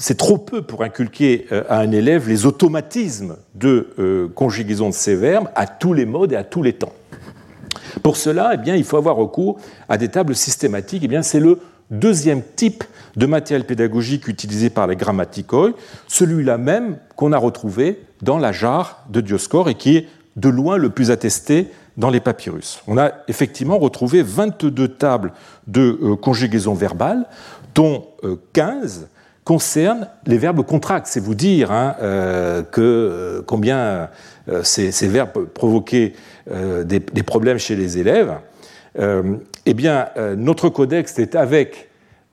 [0.00, 4.94] c'est trop peu pour inculquer euh, à un élève les automatismes de euh, conjugaison de
[4.94, 6.92] ces verbes à tous les modes et à tous les temps.
[8.02, 11.06] Pour cela, eh bien, il faut avoir recours à des tables systématiques.
[11.10, 11.58] Eh c'est le
[11.90, 12.84] deuxième type
[13.16, 15.72] de matériel pédagogique utilisé par les grammaticoi,
[16.08, 20.76] celui-là même qu'on a retrouvé dans la jarre de Dioscore et qui est de loin
[20.76, 22.80] le plus attesté dans les papyrus.
[22.86, 25.32] On a effectivement retrouvé 22 tables
[25.66, 27.26] de euh, conjugaison verbale,
[27.74, 28.06] dont
[28.52, 29.08] 15
[29.50, 31.08] concerne les verbes contracts.
[31.08, 34.08] C'est vous dire hein, euh, que euh, combien
[34.48, 36.12] euh, ces, verbes provoquaient
[36.84, 38.32] des, problèmes chez les élèves.
[39.66, 41.88] Eh bien, notre codex est avec,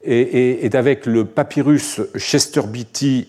[0.05, 3.27] le papyrus Chester Beatty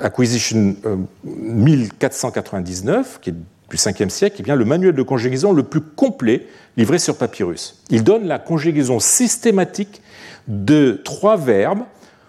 [0.00, 0.76] Acquisition
[1.24, 6.46] 1499, qui est du 5e siècle, eh bien, le manuel de conjugaison le plus complet
[6.76, 7.82] livré sur papyrus.
[7.90, 10.02] Il donne la conjugaison systématique
[10.48, 11.84] de trois verbes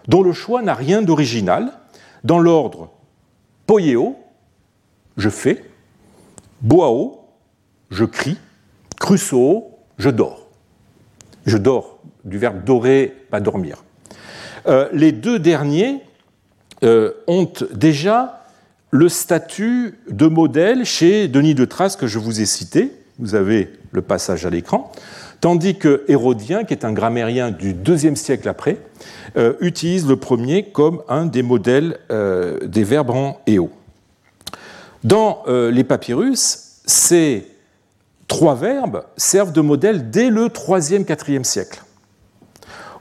[0.07, 1.71] dont le choix n'a rien d'original,
[2.23, 2.89] dans l'ordre
[3.65, 4.15] poieo,
[5.17, 5.63] je fais,
[6.61, 7.21] boao,
[7.89, 8.37] je crie,
[8.99, 9.63] crusoe,
[9.97, 10.40] je dors.
[11.45, 13.83] Je dors, du verbe dorer, pas dormir.
[14.67, 16.01] Euh, les deux derniers
[16.83, 18.43] euh, ont déjà
[18.91, 22.91] le statut de modèle chez Denis de Trace que je vous ai cité.
[23.17, 24.91] Vous avez le passage à l'écran.
[25.39, 28.77] Tandis que Hérodien, qui est un grammairien du deuxième siècle après,
[29.37, 31.97] euh, utilise le premier comme un des modèles
[32.63, 33.71] des verbes en éo.
[35.03, 37.50] Dans les papyrus, ces
[38.31, 41.83] trois verbes servent de modèle dès le 3e, 4e siècle.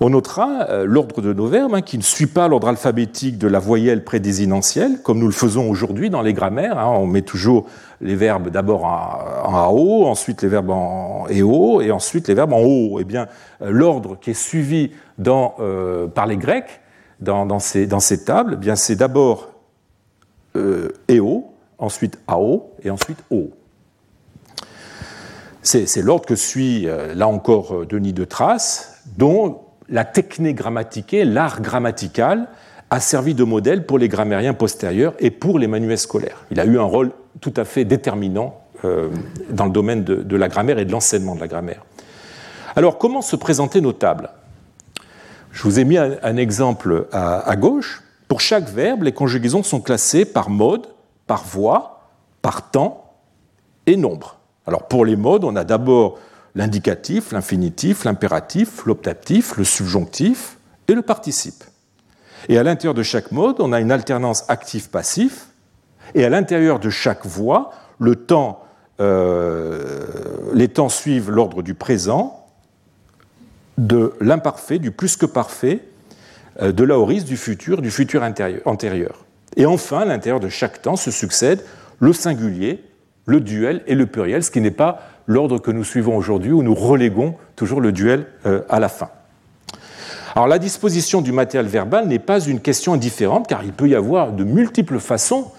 [0.01, 3.47] On notera euh, l'ordre de nos verbes hein, qui ne suit pas l'ordre alphabétique de
[3.47, 6.81] la voyelle prédésinentielle, comme nous le faisons aujourd'hui dans les grammaires.
[6.81, 6.89] Hein.
[6.89, 7.67] on met toujours
[8.01, 12.63] les verbes d'abord en, AO, ensuite les verbes en EO, et ensuite les verbes en
[12.63, 12.99] O.
[12.99, 13.29] Eh bien,
[13.63, 14.91] euh, l'ordre qui est suivi
[15.29, 16.81] euh, par les Grecs
[17.21, 17.87] dans, ces,
[18.25, 19.53] tables, eh bien, c'est d'abord
[20.57, 21.45] EO,
[21.79, 23.51] ensuite AO, et ensuite O.
[25.63, 32.49] C'est l'ordre que suit, là encore, Denis de Trace, dont la technique grammatiquée, l'art grammatical,
[32.91, 36.45] a servi de modèle pour les grammairiens postérieurs et pour les manuels scolaires.
[36.51, 39.09] Il a eu un rôle tout à fait déterminant euh,
[39.51, 41.85] dans le domaine de, la grammaire et de l'enseignement de la grammaire.
[42.75, 44.31] Alors, comment se présenter nos tables?
[45.53, 48.03] Je vous ai mis un, exemple à, à, gauche.
[48.29, 50.87] Pour chaque verbe, les conjugaisons sont classées par mode,
[51.27, 52.09] par voix,
[52.43, 53.13] par temps
[53.87, 54.40] et nombre.
[54.67, 56.19] Alors, pour les modes, on a d'abord
[56.55, 61.65] l'indicatif, l'infinitif, l'impératif, l'optatif, le subjonctif et le participe.
[62.49, 65.47] Et à l'intérieur de chaque mode, on a une alternance actif-passif,
[66.15, 67.25] et à l'intérieur de chaque
[68.27, 68.65] temps,
[69.01, 70.05] euh,
[70.53, 72.47] les temps suivent l'ordre du présent,
[73.79, 75.81] de l'imparfait, du plus que parfait,
[76.61, 78.23] euh, de l'aoriste, du futur, du futur
[78.65, 79.25] antérieur.
[79.57, 81.65] Et enfin, à l'intérieur de chaque temps se succèdent
[81.99, 82.83] le singulier,
[83.31, 86.63] le duel et le pluriel, ce qui n'est pas l'ordre que nous suivons aujourd'hui, où
[86.63, 89.09] nous reléguons toujours le duel euh, à la fin.
[90.35, 93.95] Alors la disposition du matériel verbal n'est pas une question indifférente, car il peut y
[93.95, 95.53] avoir de multiples façons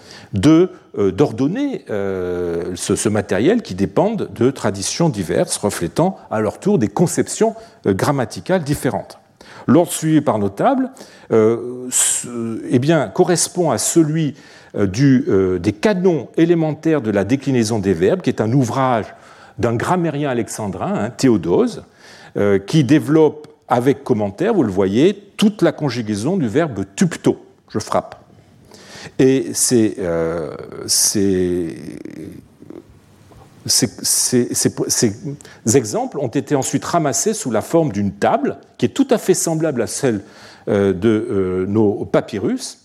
[0.46, 0.68] euh,
[1.10, 7.54] d'ordonner euh, ce, matériel qui dépendent de traditions diverses, reflétant à leur tour des conceptions
[7.86, 9.18] grammaticales différentes.
[9.66, 10.90] L'ordre suivi par nos tables
[11.30, 14.34] eh bien, correspond à celui
[14.74, 15.26] du,
[15.60, 19.06] des canons élémentaires de la déclinaison des verbes, qui est un ouvrage
[19.58, 21.84] d'un grammairien alexandrin, hein, Théodose,
[22.36, 27.78] euh, qui développe avec commentaire, vous le voyez, toute la conjugaison du verbe tupto, je
[27.78, 28.16] frappe.
[29.18, 30.54] Et ces, euh,
[30.86, 31.76] ces,
[35.74, 39.34] exemples ont été ensuite ramassés sous la forme d'une table qui est tout à fait
[39.34, 40.22] semblable à celle
[40.68, 42.78] euh, de nos papyrus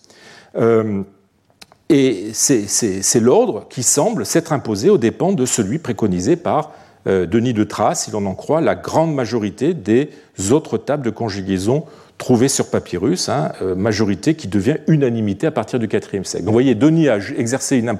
[1.89, 6.71] Et c'est l'ordre qui semble s'être imposé aux dépens de celui préconisé par
[7.07, 10.09] euh, Denis de Trace, si l'on en croit, la grande majorité des
[10.51, 11.85] autres tables de conjugaison
[12.17, 16.43] trouvées sur papyrus, hein, euh, majorité qui devient unanimité à partir du IVe siècle.
[16.43, 17.95] Donc, vous voyez, Denis a exercé une,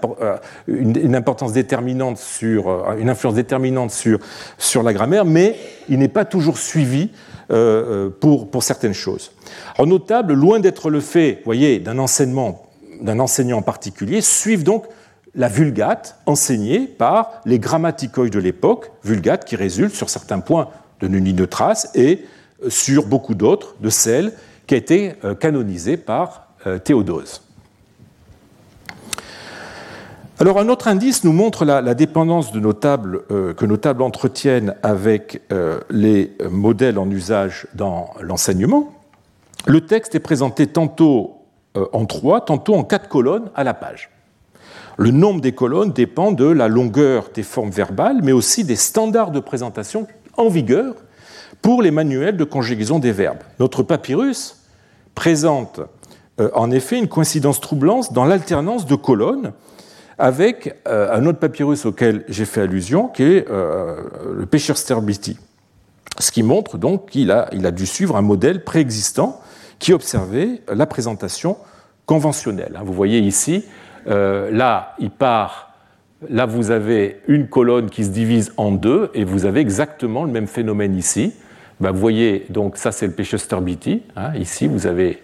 [0.67, 2.67] une, importance déterminante sur,
[2.99, 4.19] une influence déterminante sur,
[4.57, 5.55] sur la grammaire, mais
[5.87, 7.11] il n'est pas toujours suivi
[7.51, 9.31] euh, pour, pour, certaines choses.
[9.77, 12.66] En notable, loin d'être le fait, voyez, d'un enseignement,
[13.01, 14.85] d'un enseignant en particulier, suivent donc
[15.35, 21.07] la vulgate enseignée par les grammaticoi de l'époque, vulgate qui résulte sur certains points de
[21.07, 22.25] Nuni de Trace et
[22.69, 24.33] sur beaucoup d'autres de celle
[24.65, 27.41] qui a été euh, canonisée par euh, Théodose.
[30.39, 35.41] Alors un autre indice nous montre la, dépendance de euh, que nos tables entretiennent avec
[35.51, 38.93] euh, les modèles en usage dans l'enseignement.
[39.65, 41.36] Le texte est présenté tantôt euh,
[41.93, 44.09] en trois, tantôt en quatre colonnes à la page.
[44.97, 49.31] Le nombre des colonnes dépend de la longueur des formes verbales, mais aussi des standards
[49.31, 50.95] de présentation en vigueur
[51.61, 53.43] pour les manuels de conjugaison des verbes.
[53.59, 54.63] Notre papyrus
[55.13, 55.81] présente
[56.53, 59.53] en effet une coïncidence troublante dans l'alternance de colonnes
[60.17, 64.01] avec euh, un autre papyrus auquel j'ai fait allusion, qui est euh,
[64.35, 65.37] le pêcheur Sterbiti.
[66.19, 69.39] Ce qui montre donc qu'il a, il a dû suivre un modèle préexistant
[69.79, 71.57] qui observait la présentation
[72.05, 72.73] conventionnelle.
[72.75, 73.65] Hein, vous voyez ici,
[74.07, 75.73] euh, là, il part,
[76.29, 80.31] là, vous avez une colonne qui se divise en deux, et vous avez exactement le
[80.31, 81.33] même phénomène ici.
[81.79, 84.03] Ben, vous voyez, donc ça, c'est le pêcheur Sterbiti.
[84.15, 85.21] Hein, ici, vous avez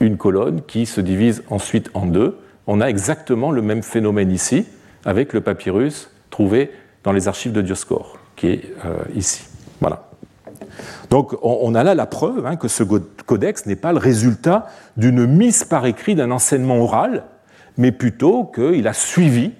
[0.00, 4.66] une colonne qui se divise ensuite en deux on a exactement le même phénomène ici
[5.04, 6.70] avec le papyrus trouvé
[7.04, 9.44] dans les archives de Dioscor, qui est euh, ici.
[11.12, 15.26] Donc on, a là la preuve hein, que ce codex n'est pas le résultat d'une
[15.26, 17.24] mise par écrit d'un enseignement oral,
[17.76, 19.52] mais plutôt qu'il a suivi,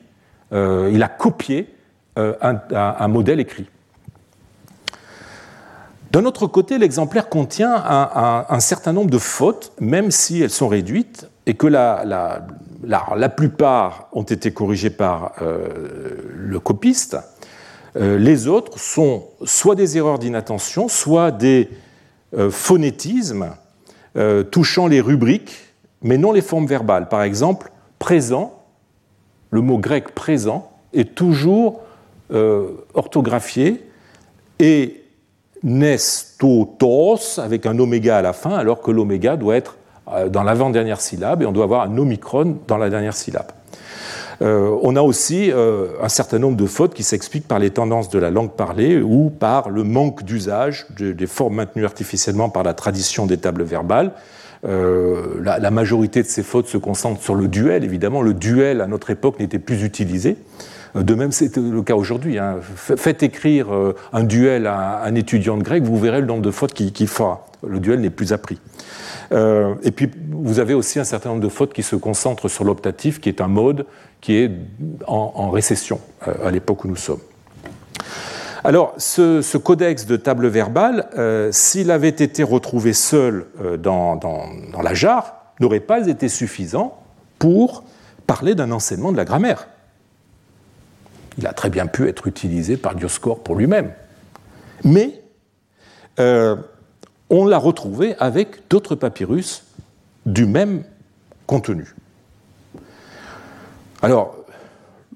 [0.55, 1.69] euh, il a copié
[2.19, 3.69] euh, un, modèle écrit.
[6.11, 11.29] D'un autre côté, l'exemplaire contient un, certain nombre de fautes, même si elles sont réduites,
[11.45, 17.19] et que la, plupart ont été corrigés par euh, le copiste.
[17.97, 21.69] Euh, les autres sont soit des erreurs d'inattention, soit des
[22.37, 23.51] euh, phonétismes
[24.51, 25.57] touchant les rubriques,
[26.03, 27.09] mais non les formes verbales.
[27.09, 28.63] Par exemple, présent,
[29.51, 31.81] le mot grec présent est toujours
[32.93, 33.83] orthographié
[34.59, 35.03] et
[35.63, 39.77] nestotos avec un oméga à la fin, alors que l'oméga doit être
[40.09, 43.53] euh, dans l'avant-dernière syllabe et on doit avoir un omicron dans la dernière syllabe.
[44.43, 48.09] Euh, on a aussi euh, un certain nombre de fautes qui s'expliquent par les tendances
[48.09, 52.75] de la langue parlée ou par le manque d'usage des formes maintenues artificiellement par la
[52.75, 54.13] tradition des tables verbales.
[54.65, 58.23] la, majorité de ces fautes se concentrent sur le duel, évidemment.
[58.23, 60.37] Le duel, à notre époque, n'était plus utilisé.
[60.95, 62.39] De même, c'est le cas aujourd'hui.
[62.39, 62.59] Hein.
[62.77, 63.69] Faites écrire
[64.13, 67.47] un duel à un étudiant de grec, vous verrez le nombre de fautes qu'il fera.
[67.67, 68.59] Le duel n'est plus appris.
[69.33, 72.65] Euh, et puis, vous avez aussi un certain nombre de fautes qui se concentrent sur
[72.65, 73.87] l'optatif, qui est un mode
[74.23, 74.51] qui est
[75.07, 77.21] en, récession euh, à l'époque où nous sommes.
[78.65, 83.47] Alors, ce, codex de table verbale, euh, s'il avait été retrouvé seul
[83.81, 84.21] dans,
[84.81, 87.03] la jarre, n'aurait pas été suffisant
[87.41, 87.83] pour
[88.27, 89.67] parler d'un enseignement de la grammaire.
[91.39, 93.93] Il a très bien pu être utilisé par Dioscore pour lui-même.
[94.85, 95.21] Mais
[96.19, 99.65] on l'a retrouvé avec d'autres papyrus
[100.27, 100.85] du même
[101.47, 101.95] contenu.
[104.03, 104.37] Alors,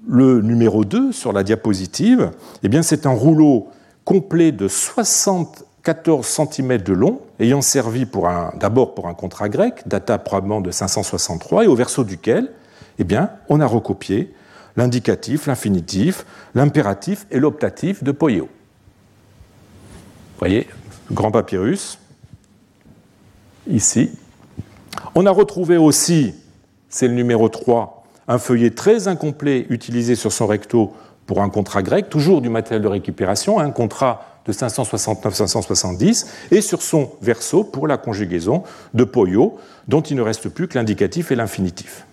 [0.07, 2.31] le numéro 2 sur la diapositive,
[2.63, 3.67] eh bien, c'est un rouleau
[4.05, 8.07] complet de 74 cm de long, ayant servi
[8.55, 12.51] d'abord pour un contrat grec, data probablement de 563, et au verso duquel
[12.99, 14.33] eh bien, on a recopié
[14.77, 18.45] l'indicatif, l'infinitif, l'impératif et l'optatif de Poyeo.
[18.45, 20.67] Vous voyez,
[21.11, 21.99] grand papyrus,
[23.67, 24.11] ici.
[25.13, 26.33] On a retrouvé aussi,
[26.89, 27.96] c'est le numéro 3,
[28.27, 30.93] un feuillet très incomplet utilisé sur son recto
[31.25, 36.81] pour un contrat grec, toujours du matériel de récupération, un contrat de 569-570, et sur
[36.81, 38.63] son verso pour la conjugaison
[38.93, 42.05] de Poyo, dont il ne reste plus que l'indicatif et l'infinitif.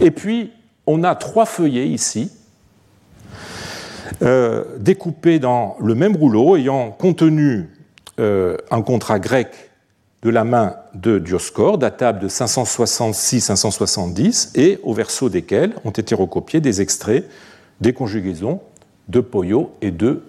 [0.00, 0.52] Et puis,
[0.86, 2.30] on a trois feuillets ici,
[4.22, 7.70] euh, découpés dans le même rouleau, ayant contenu
[8.20, 9.67] euh, un contrat grec
[10.28, 16.60] de la main de Dioscor, datable de 566-570, et au verso desquels ont été recopiés
[16.60, 17.24] des extraits
[17.80, 18.60] des conjugaisons
[19.08, 20.22] de Poyo et de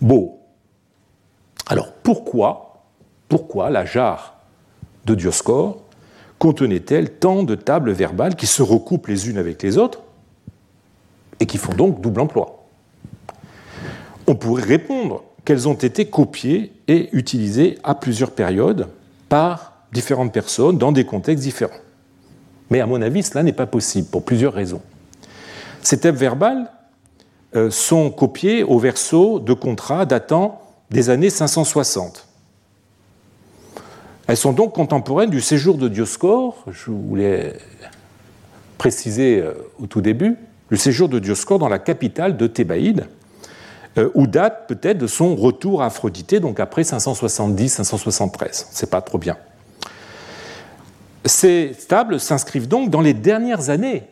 [0.00, 0.38] Beau.
[1.66, 2.84] Alors pourquoi,
[3.28, 4.36] pourquoi la jarre
[5.06, 5.82] de Dioscor
[6.38, 10.02] contenaient-elles tant de tables verbales qui se recoupent les unes avec les autres
[11.40, 12.64] et qui font donc double emploi?
[14.28, 18.86] On pourrait répondre qu'elles ont été copiées et utilisées à plusieurs périodes
[19.28, 21.80] par différentes personnes dans des contextes différents.
[22.70, 24.82] Mais à mon avis, cela n'est pas possible pour plusieurs raisons.
[25.82, 26.70] Ces tables verbales
[27.54, 30.60] euh, sont copiées au verso de contrats datant
[30.90, 32.26] des années 560.
[34.26, 37.54] Elles sont donc contemporaines du séjour de Dioscore, je voulais
[38.78, 40.36] préciser euh, au tout début,
[40.68, 43.06] le séjour de Dioscore dans la capitale de Thébaïde,
[43.98, 48.66] euh, ou date peut-être de son retour à Aphrodité, donc après 570-573.
[48.70, 49.36] C'est pas trop bien.
[51.24, 54.04] Ces tables s'inscrivent donc dans les dernières années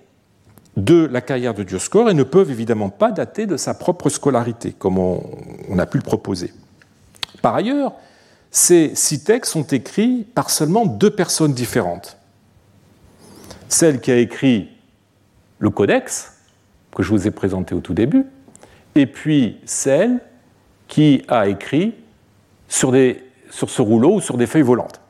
[0.77, 4.73] de la carrière de Dioscore et ne peuvent évidemment pas dater de sa propre scolarité,
[4.73, 6.53] comme on, a pu le proposer.
[7.43, 7.93] Par ailleurs,
[8.51, 12.17] ces six textes sont écrits par seulement deux personnes différentes.
[13.69, 14.71] Celle qui a écrit
[15.59, 16.33] le codex,
[16.95, 18.27] que je vous ai présenté au tout début,
[18.95, 20.21] et puis celle
[20.89, 21.95] qui a écrit
[22.69, 25.01] sur, ce rouleau ou sur des feuilles volantes.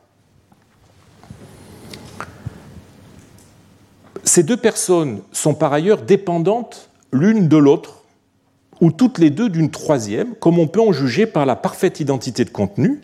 [4.23, 8.03] Ces deux personnes sont par ailleurs dépendantes l'une de l'autre,
[8.81, 12.43] ou toutes les deux d'une troisième, comme on peut en juger par la parfaite identité
[12.43, 13.01] de contenu.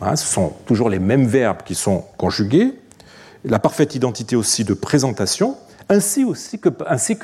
[0.00, 2.74] Hein, ce sont toujours les mêmes verbes qui sont conjugués,
[3.44, 5.56] la parfaite identité aussi de présentation,
[5.88, 6.68] ainsi, aussi que,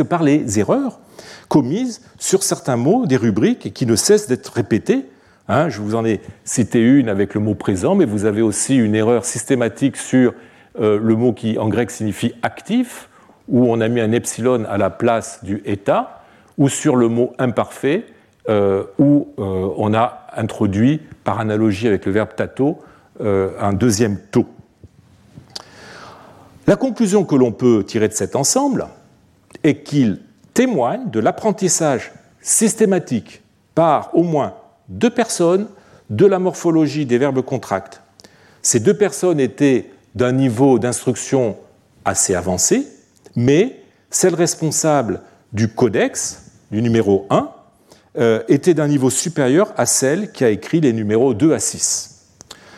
[0.02, 1.00] par les erreurs
[1.48, 5.06] commises sur certains mots des rubriques qui ne cessent d'être répétées.
[5.48, 8.76] Hein, je vous en ai cité une avec le mot présent, mais vous avez aussi
[8.76, 10.32] une erreur systématique sur
[10.80, 13.08] euh, le mot qui en grec signifie actif,
[13.48, 16.22] où on a mis un epsilon à la place du état,
[16.56, 18.06] ou sur le mot imparfait,
[18.48, 22.78] euh, où euh, on a introduit, par analogie avec le verbe tato,
[23.20, 24.48] un deuxième taux.
[26.66, 28.86] La conclusion que l'on peut tirer de cet ensemble
[29.62, 30.20] est qu'il
[30.54, 33.42] témoigne de l'apprentissage systématique
[33.74, 34.54] par au moins
[34.88, 35.66] deux personnes
[36.10, 38.00] de la morphologie des verbes contracts.
[38.62, 41.56] Ces deux personnes étaient d'un niveau d'instruction
[42.04, 42.86] assez avancé,
[43.36, 45.20] mais celle responsable
[45.52, 47.50] du codex, du numéro 1,
[48.16, 52.26] euh, était d'un niveau supérieur à celle qui a écrit les numéros 2 à 6.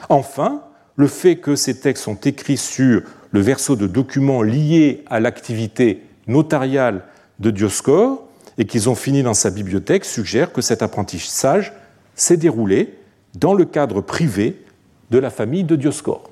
[0.08, 0.62] Enfin,
[0.96, 3.02] le fait que ces textes sont écrits sur
[3.36, 7.04] le verso de documents liés à l'activité notariale
[7.38, 8.24] de Dioscore
[8.56, 11.74] et qu'ils ont fini dans sa bibliothèque suggère que cet apprentissage
[12.14, 12.94] s'est déroulé
[13.34, 14.64] dans le cadre privé
[15.10, 16.30] de la famille de Dioscore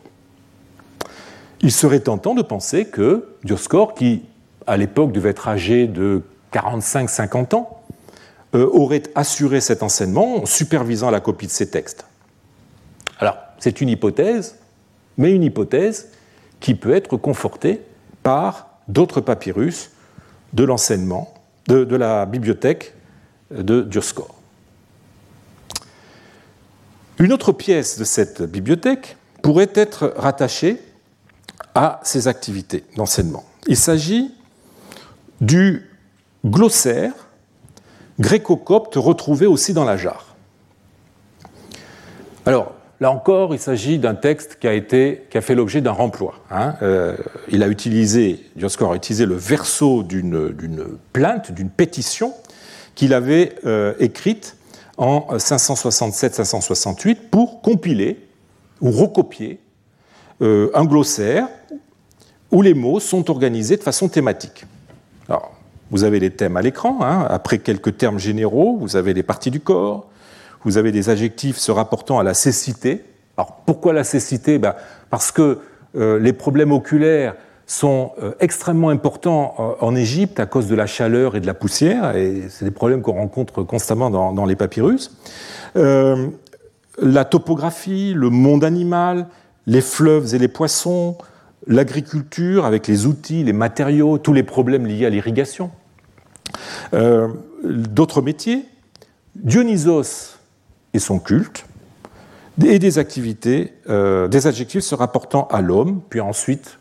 [1.65, 4.23] il serait tentant de penser que Dioscore, qui
[4.67, 7.81] à l'époque devait être âgé de 45-50 ans,
[8.55, 12.05] euh, aurait assuré cet enseignement en supervisant la copie de ses textes.
[13.19, 14.57] Alors, c'est une hypothèse,
[15.17, 16.09] mais une hypothèse
[16.65, 17.83] qui peut être confortée
[18.23, 19.91] par d'autres papyrus
[20.55, 21.35] de l'enseignement,
[21.69, 22.95] de, la bibliothèque
[23.51, 24.35] de Dioscore.
[27.19, 30.81] Une autre pièce de cette bibliothèque pourrait être rattachée
[31.75, 33.45] à ces activités d'enseignement.
[33.67, 34.35] Il s'agit
[35.43, 35.91] du
[36.47, 37.13] glossaire
[38.19, 40.35] gréco-copte retrouvé aussi dans la jarre.
[42.47, 46.35] Alors, là encore, il s'agit d'un texte qui a, fait l'objet d'un remploi.
[46.51, 46.75] Hein.
[46.83, 47.17] Euh,
[47.49, 52.33] il a utilisé, Dioscore a utilisé le verso d'une plainte, d'une pétition
[52.95, 54.57] qu'il avait euh, écrite
[54.97, 58.21] en 567-568 pour compiler
[58.81, 59.59] ou recopier
[60.43, 61.49] euh, un glossaire
[62.51, 64.65] où les mots sont organisés de façon thématique.
[65.29, 65.53] Alors,
[65.91, 67.27] vous avez les thèmes à l'écran, hein.
[67.29, 70.09] après quelques termes généraux, vous avez les parties du corps,
[70.65, 73.05] vous avez des adjectifs se rapportant à la cécité.
[73.37, 74.59] Alors pourquoi la cécité?
[74.59, 74.75] Ben,
[75.11, 75.59] Parce que
[75.97, 77.35] euh, les problèmes oculaires
[77.67, 81.55] sont euh, extrêmement importants euh, en Égypte à cause de la chaleur et de la
[81.55, 85.17] poussière, et c'est des problèmes qu'on rencontre constamment dans, les papyrus.
[85.75, 89.27] la topographie, le monde animal,
[89.67, 91.17] les fleuves et les poissons,
[91.67, 95.71] l'agriculture avec les outils, les matériaux, tous les problèmes liés à l'irrigation.
[96.93, 98.67] D'autres métiers,
[99.35, 100.34] Dionysos
[100.95, 101.67] et son culte,
[102.65, 106.79] et des activités, euh, des adjectifs se rapportant à l'homme, puis ensuite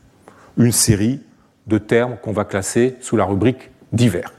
[0.57, 1.19] une série
[1.67, 4.31] de termes qu'on va classer sous la rubrique divers.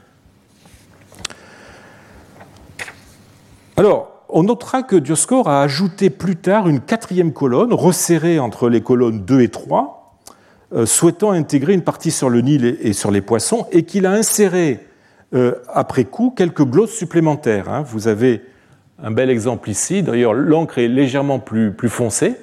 [3.77, 8.81] Alors, on notera que Dioscore a ajouté plus tard une quatrième colonne, resserrée entre les
[8.81, 10.19] colonnes 2 et 3,
[10.73, 14.11] euh, souhaitant intégrer une partie sur le Nil et sur les poissons, et qu'il a
[14.11, 14.87] inséré
[15.33, 17.69] euh, après coup quelques glosses supplémentaires.
[17.69, 17.81] Hein.
[17.81, 18.41] Vous avez
[19.01, 22.35] un bel exemple ici, d'ailleurs l'encre est légèrement plus, foncée.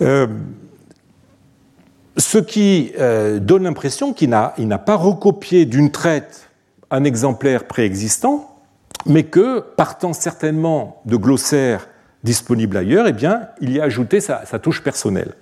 [0.00, 0.26] Euh,
[2.16, 6.50] ce qui euh, donne l'impression qu'il n'a pas recopié d'une traite
[6.90, 8.54] un exemplaire préexistant,
[9.06, 11.88] mais que, partant certainement de glossaires
[12.22, 15.34] disponibles ailleurs, eh bien, il y a ajouté sa, touche personnelle.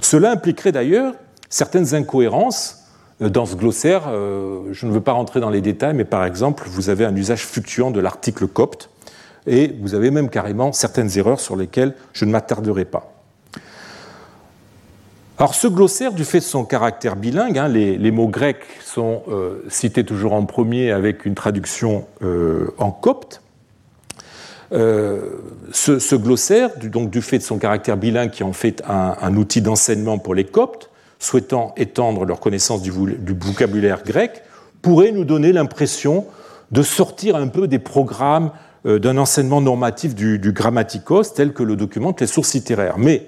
[0.00, 1.14] Cela impliquerait d'ailleurs
[1.48, 2.83] certaines incohérences
[3.20, 4.04] dans ce glossaire.
[4.08, 7.14] Euh, je ne veux pas rentrer dans les détails, mais par exemple, vous avez un
[7.14, 8.90] usage fluctuant de l'article copte,
[9.46, 13.14] et vous avez même carrément certaines erreurs sur lesquelles je ne m'attarderai pas.
[15.36, 19.64] Alors ce glossaire, du fait de son caractère bilingue, hein, les, mots grecs sont euh,
[19.68, 23.42] cités toujours en premier avec une traduction euh, en copte.
[24.72, 25.30] Euh,
[25.72, 30.18] ce, glossaire, donc du fait de son caractère bilingue qui en fait un, outil d'enseignement
[30.18, 30.88] pour les coptes,
[31.24, 34.42] souhaitant étendre leur connaissance du, vocabulaire grec,
[34.82, 36.26] pourrait nous donner l'impression
[36.70, 38.50] de sortir un peu des programmes
[38.84, 42.98] d'un enseignement normatif du, du grammaticos tel que le documentent les sources littéraires.
[42.98, 43.26] Mais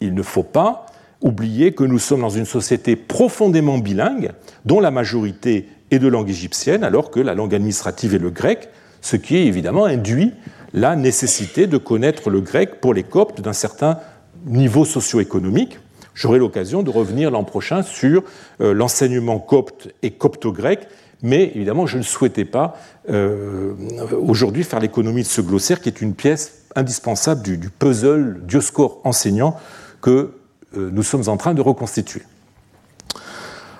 [0.00, 0.86] il ne faut pas
[1.22, 4.32] oublier que nous sommes dans une société profondément bilingue,
[4.64, 8.68] dont la majorité est de langue égyptienne, alors que la langue administrative est le grec,
[9.00, 10.32] ce qui évidemment induit
[10.72, 13.98] la nécessité de connaître le grec pour les coptes d'un certain
[14.46, 15.78] niveau socio-économique.
[16.20, 18.24] J'aurai l'occasion de revenir l'an prochain sur
[18.60, 20.86] euh, l'enseignement copte et copto-grec,
[21.22, 22.76] mais évidemment, je ne souhaitais pas
[23.08, 23.72] euh,
[24.12, 29.56] aujourd'hui faire l'économie de ce glossaire qui est une pièce indispensable du, puzzle Dioscore enseignant
[30.02, 30.34] que
[30.76, 32.20] euh, nous sommes en train de reconstituer.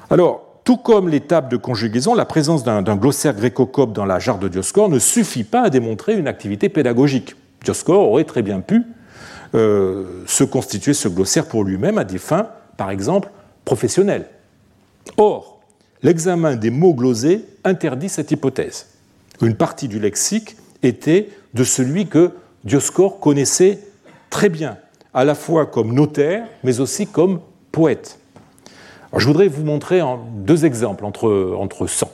[0.09, 4.39] Alors, tout comme les tables de conjugaison, la présence d'un glossaire gréco-cope dans la jarre
[4.39, 7.37] de Dioscore ne suffit pas à démontrer une activité pédagogique.
[7.65, 8.87] Dioscore aurait très bien pu
[9.55, 13.31] euh, se constituer ce glossaire pour lui-même à des fins, par exemple,
[13.65, 14.29] professionnelles.
[15.17, 15.61] Or,
[16.03, 18.87] l'examen des mots glosés interdit cette hypothèse.
[19.43, 22.33] Une partie du lexique était de celui que
[22.65, 23.81] Dioscore connaissait
[24.29, 24.79] très bien,
[25.15, 27.41] à la fois comme notaire, mais aussi comme
[27.73, 28.19] poète.
[29.17, 30.01] je voudrais vous montrer
[30.37, 32.11] deux exemples entre, entre 100.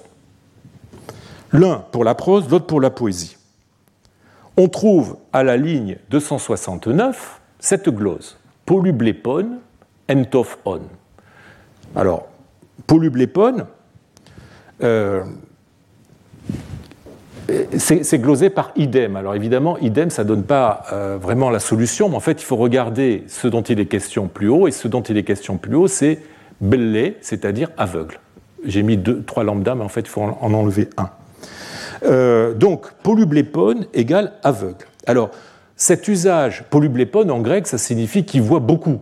[1.53, 3.36] L'un pour la prose, l'autre pour la poésie.
[4.57, 9.59] On trouve à la ligne 269 cette glose, polyblépone,
[10.11, 10.81] entof on.
[11.95, 12.29] Alors,
[12.87, 13.67] polyblépone,
[14.83, 15.25] euh,
[17.77, 19.17] c'est glosé par idem.
[19.17, 22.45] Alors évidemment, idem, ça ne donne pas euh, vraiment la solution, mais en fait, il
[22.45, 25.59] faut regarder ce dont il est question plus haut, et ce dont il est question
[25.59, 26.21] plus haut, c'est
[26.61, 28.21] bellé, c'est-à-dire aveugle.
[28.65, 31.11] J'ai mis deux, trois lambda, mais en fait, il faut en enlever un.
[32.05, 34.87] Euh, donc, polyblépone égale aveugle.
[35.07, 35.31] Alors,
[35.77, 39.01] cet usage, polyblépone en grec, ça signifie qu'il voit beaucoup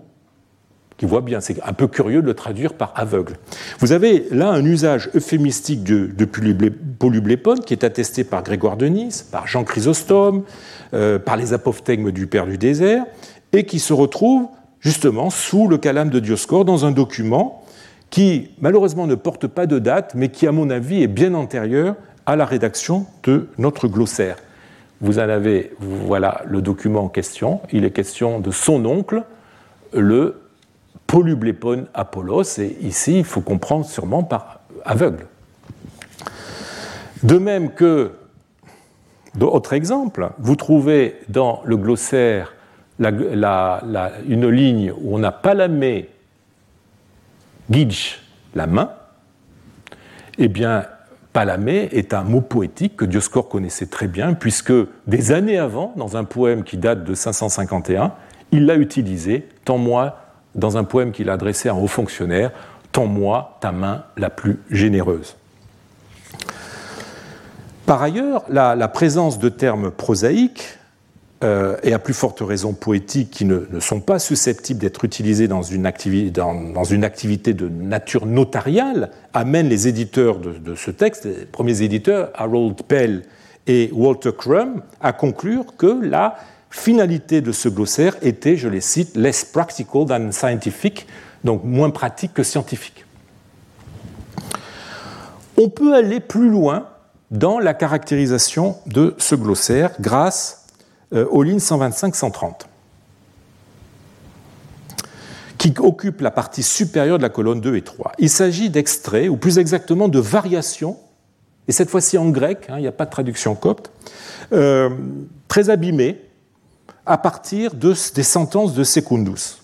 [0.96, 1.40] qui voit bien.
[1.40, 3.34] C'est un peu curieux de le traduire par aveugle.
[3.80, 8.86] Vous avez là un usage euphémistique de, de polyblépone qui est attesté par Grégoire de
[8.86, 10.44] Nice, par Jean Chrysostome,
[10.92, 13.04] euh, par les apophthegmes du Père du désert,
[13.52, 14.46] et qui se retrouve
[14.80, 17.62] justement sous le calame de Dioscore dans un document
[18.10, 21.96] qui malheureusement ne porte pas de date, mais qui à mon avis est bien antérieur
[22.26, 24.36] à la rédaction de notre glossaire.
[25.00, 27.60] Vous en avez, voilà le document en question.
[27.72, 29.24] Il est question de son oncle,
[29.92, 30.40] le
[31.06, 35.26] polyblépone Apollos, et ici il faut comprendre sûrement par aveugle.
[37.22, 38.12] De même que,
[39.40, 42.54] autre exemple, vous trouvez dans le glossaire
[42.98, 46.08] une ligne où on a palamé
[47.70, 48.20] gidj,
[48.54, 48.90] la main,
[50.38, 50.86] eh bien,
[51.34, 54.72] palamé est un mot poétique que Dioscore connaissait très bien, puisque
[55.06, 58.12] des années avant, dans un poème qui date de 551,
[58.52, 60.20] il l'a utilisé, tant moi
[60.54, 62.52] dans un poème qu'il a adressé à un haut fonctionnaire
[62.92, 65.36] Tends-moi ta main la plus généreuse.
[67.86, 70.78] Par ailleurs, la, présence de termes prosaïques,
[71.44, 75.60] euh, et à plus forte raison poétiques, qui ne, sont pas susceptibles d'être utilisés dans
[75.62, 75.82] une,
[76.32, 82.30] dans, une, activité de nature notariale, amène les éditeurs de, ce texte, les premiers éditeurs,
[82.34, 83.24] Harold Pell
[83.66, 86.36] et Walter Crum, à conclure que la
[86.70, 91.06] finalité de ce glossaire était, je les cite, less practical than scientific,
[91.44, 93.04] donc moins pratique que scientifique.
[95.58, 96.88] On peut aller plus loin
[97.30, 100.63] dans la caractérisation de ce glossaire grâce
[101.12, 102.66] euh, aux lignes 125-130,
[105.58, 108.12] qui occupent la partie supérieure de la colonne 2 et 3.
[108.18, 110.96] Il s'agit d'extraits, ou plus exactement de variations,
[111.68, 113.90] et cette fois-ci en grec, hein, il n'y a pas de traduction copte,
[114.52, 114.90] euh,
[115.48, 116.20] très abîmées,
[117.06, 119.60] à partir de, des sentences de Secundus,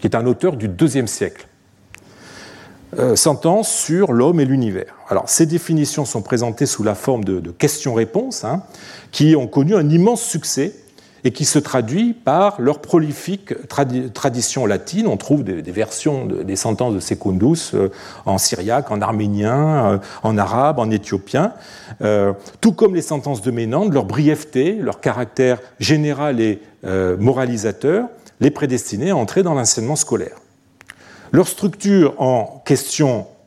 [0.00, 1.46] qui est un auteur du IIe siècle.
[2.98, 4.95] Euh, sentences sur l'homme et l'univers.
[5.08, 8.62] Alors, ces définitions sont présentées sous la forme de, questions-réponses, hein,
[9.12, 10.72] qui ont connu un immense succès
[11.24, 15.06] et qui se traduit par leur prolifique tradition latine.
[15.06, 17.88] On trouve des, versions des sentences de Secundus euh,
[18.26, 21.52] en syriaque, en arménien, euh, en arabe, en éthiopien,
[22.02, 26.60] euh, tout comme les sentences de Ménande, leur brièveté, leur caractère général et
[27.18, 28.06] moralisateur
[28.38, 30.36] les prédestinaient à entrer dans l'enseignement scolaire.
[31.32, 32.62] Leur structure en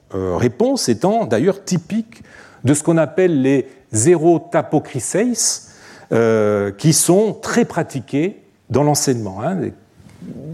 [0.09, 2.23] question-réponse étant d'ailleurs typique
[2.63, 5.67] de ce qu'on appelle les zéro-tapokriseis,
[6.11, 9.41] euh, qui sont très pratiqués dans l'enseignement.
[9.41, 9.69] Hein.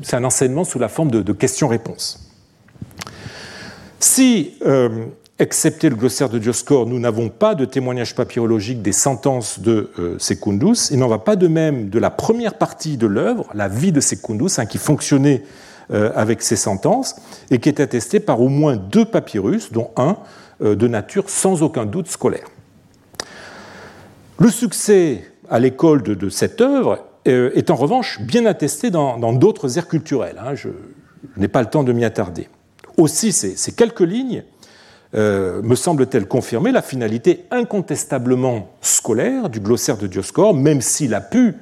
[0.04, 2.30] C'est un enseignement sous la forme de, questions-réponses.
[4.00, 5.06] Si, euh,
[5.40, 10.16] excepté le glossaire de Dioscor, nous n'avons pas de témoignage papyrologique des sentences de euh,
[10.20, 13.92] Secundus, il n'en va pas de même de la première partie de l'œuvre, la vie
[13.92, 15.44] de Secundus, hein, qui fonctionnait
[15.92, 17.16] avec ses sentences
[17.52, 20.18] et qui est attestée par au moins deux papyrus, dont un
[20.62, 22.48] de nature sans aucun doute scolaire.
[24.40, 29.78] Le succès à l'école de, cette œuvre euh, est en revanche bien attesté dans d'autres
[29.78, 30.42] aires culturelles.
[30.46, 30.56] Hein.
[30.56, 30.70] je,
[31.38, 32.50] n'ai pas le temps de m'y attarder.
[32.98, 34.44] Aussi, ces, quelques lignes
[35.14, 41.22] euh, me semblent-elles confirmer la finalité incontestablement scolaire du glossaire de Dioscore, même s'il a
[41.22, 41.56] pu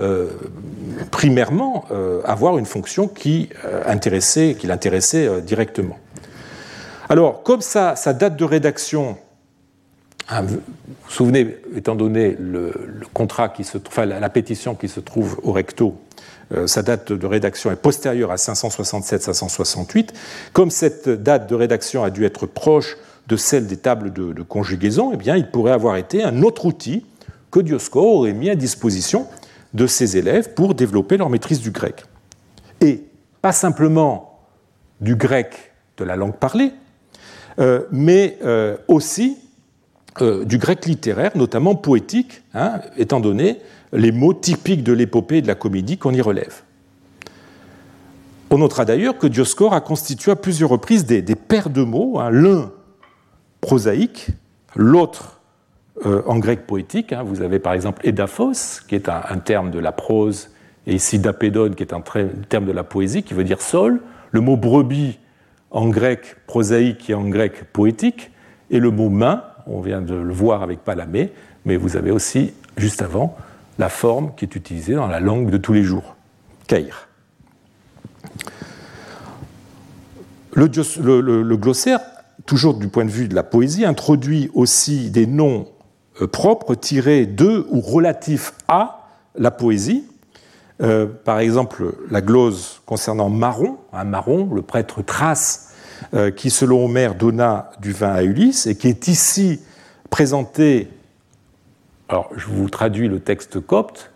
[0.00, 0.28] euh,
[1.10, 1.84] primairement
[2.24, 3.50] avoir une fonction qui,
[3.86, 5.98] intéressait, qui l'intéressait directement.
[7.08, 9.16] Alors, comme sa date de rédaction
[10.32, 12.72] ah, vous vous souvenez, étant donné le,
[13.12, 15.96] contrat qui se, enfin, la, pétition qui se trouve au recto,
[16.54, 20.10] euh, sa date de rédaction est postérieure à 567-568.
[20.52, 22.96] Comme cette date de rédaction a dû être proche
[23.26, 27.04] de celle des tables de, conjugaison, eh bien, il pourrait avoir été un autre outil
[27.50, 29.26] que Dioscor aurait mis à disposition
[29.74, 32.04] de ses élèves pour développer leur maîtrise du grec.
[32.80, 33.04] Et
[33.42, 34.40] pas simplement
[35.00, 36.72] du grec de la langue parlée,
[37.58, 39.38] euh, mais euh, aussi
[40.20, 43.58] euh, du grec littéraire, notamment poétique, hein, étant donné
[43.92, 46.62] les mots typiques de l'épopée et de la comédie qu'on y relève.
[48.50, 52.30] On notera d'ailleurs que Dioscore a constitué à plusieurs reprises des, paires de mots, hein,
[52.30, 52.72] l'un
[53.60, 54.28] prosaïque,
[54.74, 55.39] l'autre
[56.06, 57.12] euh, en grec poétique.
[57.12, 57.22] Hein.
[57.22, 60.50] Vous avez par exemple édaphos, qui est un, terme de la prose,
[60.86, 62.02] et ici qui est un
[62.48, 64.00] terme de la poésie, qui veut dire sol.
[64.30, 65.18] Le mot brebis
[65.70, 68.30] en grec prosaïque et en grec poétique,
[68.70, 71.32] et le mot main on vient de le voir avec Palamé,
[71.64, 73.36] mais vous avez aussi, juste avant,
[73.78, 76.16] la forme qui est utilisée dans la langue de tous les jours,
[76.66, 77.08] Caïr.
[80.52, 82.00] Le, glossaire,
[82.44, 85.68] toujours du point de vue de la poésie, introduit aussi des noms
[86.26, 90.04] propres tirés de ou relatifs à la poésie.
[90.82, 95.74] Euh, par exemple, la glose concernant Marron, un Marron, le prêtre Thrace
[96.14, 99.60] euh, qui, selon Homère, donna du vin à Ulysse, et qui est ici
[100.08, 100.88] présenté,
[102.08, 104.10] alors je vous traduis le texte copte,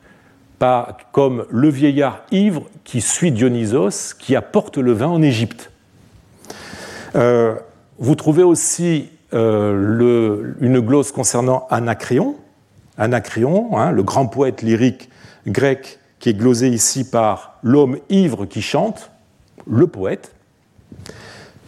[0.59, 5.71] pas comme le vieillard ivre qui suit Dionysos, qui apporte le vin en Égypte.
[7.17, 7.55] Euh,
[7.99, 12.37] vous trouvez aussi euh, une glose concernant Anacréon,
[12.97, 15.11] Anacréon, hein, le grand poète lyrique
[15.47, 19.11] grec qui est glosé ici par l'homme ivre qui chante,
[19.67, 20.35] le poète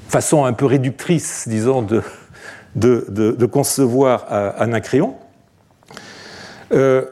[0.09, 1.87] façon un peu réductrice, disons,
[2.75, 4.27] de, concevoir
[4.59, 5.15] Anacréon.
[6.73, 7.05] Euh,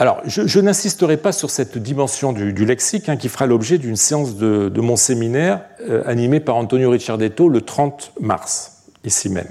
[0.00, 4.36] alors, je, n'insisterai pas sur cette dimension du, lexique hein, qui fera l'objet d'une séance
[4.36, 9.48] de, mon séminaire euh, animé par Antonio Ricciardetto le 30 mars, ici même.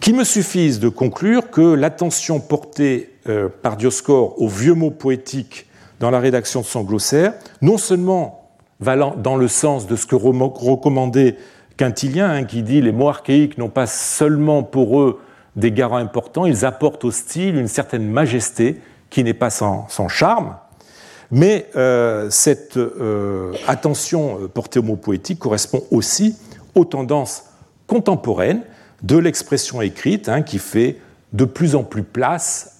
[0.00, 5.66] Qu'il me suffise de conclure que l'attention portée euh, par Dioscore aux vieux mots poétiques
[5.98, 10.14] dans la rédaction de son glossaire, non seulement va dans le sens de ce que
[10.14, 11.36] recommandait
[11.76, 15.20] Quintilien, hein, qui dit les mots archaïques n'ont pas seulement pour eux
[15.56, 18.80] des garants importants, ils apportent au style une certaine majesté
[19.10, 20.54] qui n'est pas sans, charme.
[21.32, 26.36] Mais euh, cette euh, attention portée aux mots poétiques correspond aussi
[26.76, 27.44] aux tendances
[27.88, 28.62] contemporaines
[29.02, 30.98] de l'expression écrite hein, qui fait
[31.32, 32.78] de plus en plus place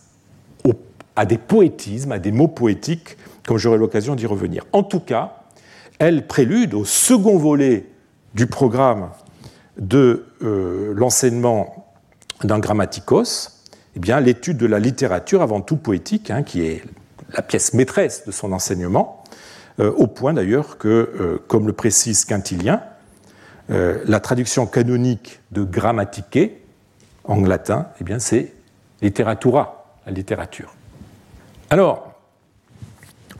[1.18, 4.64] à des poétismes, à des mots poétiques, comme j'aurai l'occasion d'y revenir.
[4.72, 5.42] En tout cas,
[5.98, 7.86] elle prélude au second volet
[8.34, 9.10] du programme
[9.78, 11.92] de euh, l'enseignement
[12.44, 13.64] d'un grammaticos,
[13.96, 16.84] eh l'étude de la littérature avant tout poétique, hein, qui est
[17.34, 19.24] la pièce maîtresse de son enseignement,
[19.80, 22.80] euh, au point d'ailleurs que, euh, comme le précise Quintilien,
[23.68, 26.62] la traduction canonique de grammatiquer
[27.24, 28.54] en latin, eh bien, c'est
[29.02, 30.74] literatura, la littérature.
[31.68, 32.08] Alors,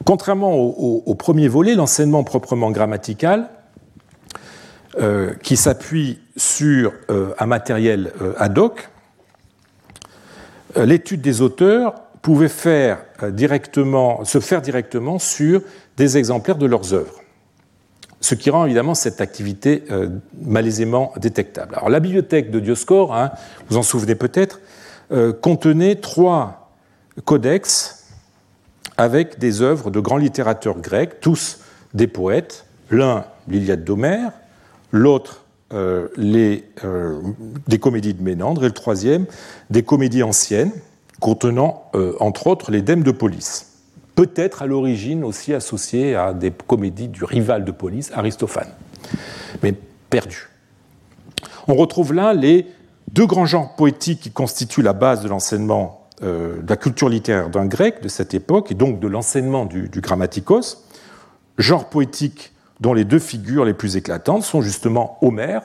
[0.08, 3.50] Contrairement au, premier volet, l'enseignement proprement grammatical,
[4.98, 8.88] euh, qui s'appuie sur euh, un matériel euh, ad hoc,
[10.76, 11.94] l'étude des auteurs
[13.22, 15.60] directement, se faire directement sur
[15.98, 17.20] des exemplaires de leurs œuvres
[18.20, 20.08] ce qui rend évidemment cette activité euh,
[20.42, 21.74] malaisément détectable.
[21.76, 23.30] Alors la bibliothèque de Dioscore, hein,
[23.68, 24.60] vous en souvenez peut-être,
[25.12, 26.72] euh, contenait trois
[27.24, 28.06] codex
[28.96, 31.60] avec des œuvres de grands littérateurs grecs, tous
[31.94, 34.32] des poètes, l'un l'Iliade d'Homère,
[34.90, 39.26] l'autre euh, des comédies de Ménandre, et le troisième
[39.70, 40.72] des comédies anciennes,
[41.20, 41.90] contenant
[42.20, 43.67] entre autres les dèmes de police
[44.18, 48.72] peut-être à l'origine aussi associé à des comédies du rival de police, Aristophane,
[49.62, 49.72] mais
[50.10, 50.48] perdu.
[51.68, 52.66] On retrouve là les
[53.12, 57.48] deux grands genres poétiques qui constituent la base de l'enseignement euh, de la culture littéraire
[57.48, 60.84] d'un grec de cette époque, et donc de l'enseignement du, du grammaticos,
[61.56, 65.62] genre poétique dont les deux figures les plus éclatantes sont justement Homère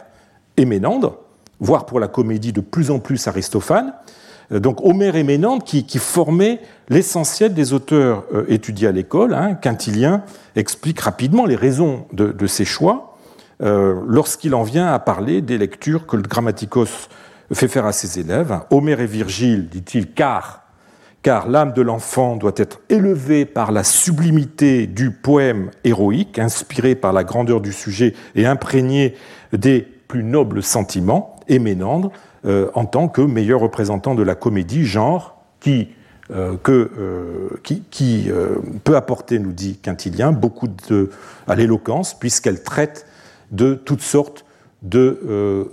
[0.57, 1.17] et Ménandre,
[1.59, 3.95] voire pour la comédie de plus en plus Aristophane,
[4.51, 9.33] donc Homère et Ménandre qui, formaient l'essentiel des auteurs euh, étudiés à l'école.
[9.33, 9.55] Hein.
[9.55, 10.23] Quintilien
[10.55, 13.17] explique rapidement les raisons de, ces choix
[13.61, 17.09] euh, lorsqu'il en vient à parler des lectures que le Grammaticos
[17.51, 18.59] fait faire à ses élèves.
[18.71, 20.63] Homère et Virgile, dit-il, car
[21.23, 27.13] car l'âme de l'enfant doit être élevée par la sublimité du poème héroïque, inspiré par
[27.13, 29.15] la grandeur du sujet et imprégné
[29.53, 32.11] des plus nobles sentiments, et Ménandre
[32.45, 35.87] euh, en tant que meilleur représentant de la comédie, genre qui,
[36.31, 40.67] euh, euh, peut apporter, nous dit Quintilien, beaucoup
[41.47, 43.05] à l'éloquence, puisqu'elle traite
[43.51, 44.43] de toutes sortes
[44.81, 45.65] de,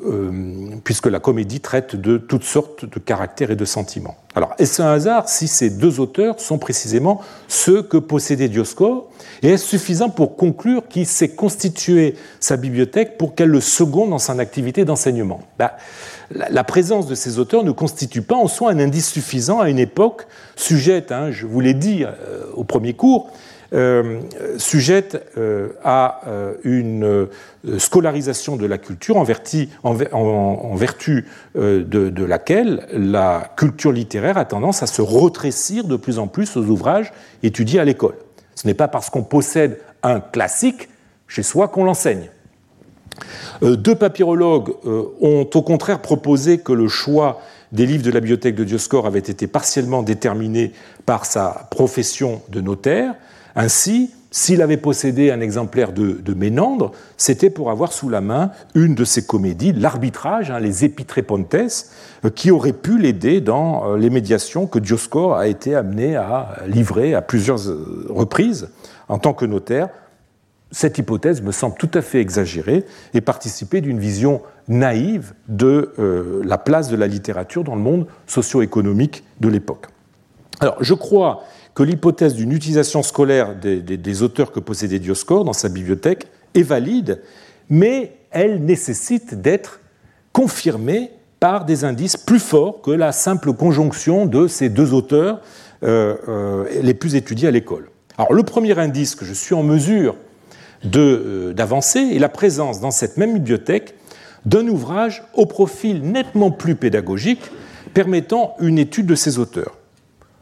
[0.85, 4.17] puisque la comédie traite de toutes sortes de caractères et de sentiments.
[4.37, 9.11] Alors, est-ce un hasard si ces deux auteurs sont précisément ceux que possédait Dioscore
[9.43, 14.21] Et est-ce suffisant pour conclure qu'il s'est constitué sa bibliothèque pour qu'elle le seconde dans
[14.21, 15.41] son activité d'enseignement?
[15.59, 15.71] Ben,
[16.31, 19.79] la, présence de ces auteurs ne constitue pas en soi un indice suffisant à une
[19.79, 20.27] époque
[20.57, 23.31] sujette, hein, je vous l'ai dit euh, au premier cours,
[23.73, 24.21] euh,
[25.37, 26.21] euh, à
[26.65, 27.29] une
[27.79, 34.83] scolarisation de la culture en, vertu, en, vertu de, laquelle la culture littéraire a tendance
[34.83, 37.13] à se retrécir de plus en plus aux ouvrages
[37.45, 38.17] étudiés à l'école.
[38.57, 40.89] Ce n'est pas parce qu'on possède un classique
[41.29, 42.29] chez soi qu'on l'enseigne.
[43.63, 47.41] Deux papyrologues ont au contraire proposé que le choix
[47.73, 50.73] des livres de la bibliothèque de Dioscore avait été partiellement déterminé
[51.07, 53.15] par sa profession de notaire,
[53.57, 58.95] ainsi, s'il avait possédé un exemplaire de, Ménandre, c'était pour avoir sous la main une
[58.95, 64.09] de ses comédies, l'arbitrage, hein, les Épitrépontes, euh, qui aurait pu l'aider dans euh, les
[64.09, 68.69] médiations que Dioscore a été amené à livrer à plusieurs euh, reprises
[69.09, 69.89] en tant que notaire.
[70.73, 75.93] Cette hypothèse me semble tout à fait exagérée et participer d'une vision naïve de
[76.45, 79.89] la place de la littérature dans le monde socio-économique de l'époque.
[80.61, 81.43] Alors, je crois
[81.75, 87.23] que l'hypothèse d'une utilisation scolaire des, auteurs que possédait Dioscore dans sa bibliothèque est valide,
[87.69, 89.81] mais elle nécessite d'être
[90.33, 95.41] confirmée par des indices plus forts que la simple conjonction de ces deux auteurs
[95.83, 97.89] euh, euh, les plus étudiés à l'école.
[98.19, 100.17] Alors le premier indice que je suis en mesure
[100.95, 103.95] euh, d'avancer est la présence dans cette même bibliothèque
[104.47, 107.51] d'un ouvrage au profil nettement plus pédagogique
[107.93, 109.77] permettant une étude de ces auteurs.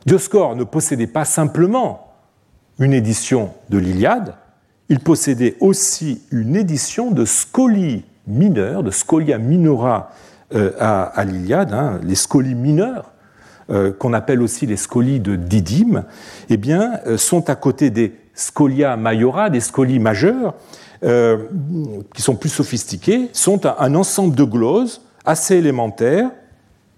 [0.06, 2.14] Dioscore ne possédait pas simplement
[2.78, 4.34] une édition de l'Iliade,
[4.88, 10.12] il possédait aussi une édition de scoli mineurs, de scolia minora
[10.54, 13.12] euh, à, l'Iliade, hein, les scoli mineurs,
[13.70, 16.04] euh, qu'on appelle aussi les scoli de Didyme,
[16.48, 16.58] eh
[17.16, 20.54] sont à côté des scolia majora, des scoli majeurs,
[21.02, 26.30] qui sont plus sophistiqués, sont un ensemble de gloses assez élémentaires,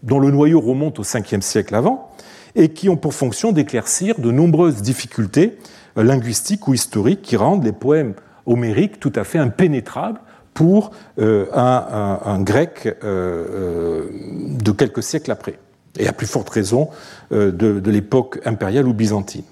[0.02, 2.10] dont le noyau remonte au 5e siècle avant,
[2.54, 5.58] et qui ont pour fonction d'éclaircir de nombreuses difficultés
[5.98, 8.14] euh, linguistiques ou historiques qui rendent les poèmes
[8.46, 10.20] homériques tout à fait impénétrables
[10.54, 14.08] pour euh, un, grec euh,
[14.60, 15.58] de quelques siècles après,
[15.98, 16.88] et à plus forte raison
[17.30, 19.44] de, l'époque impériale ou byzantine.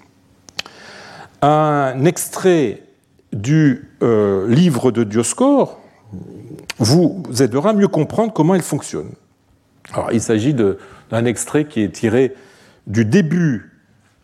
[1.41, 2.83] Un extrait
[3.31, 5.79] du livre de Dioscore
[6.79, 9.11] vous aidera à mieux comprendre comment il fonctionne.
[9.93, 12.35] Alors, il s'agit d'un extrait qui est tiré
[12.87, 13.71] du début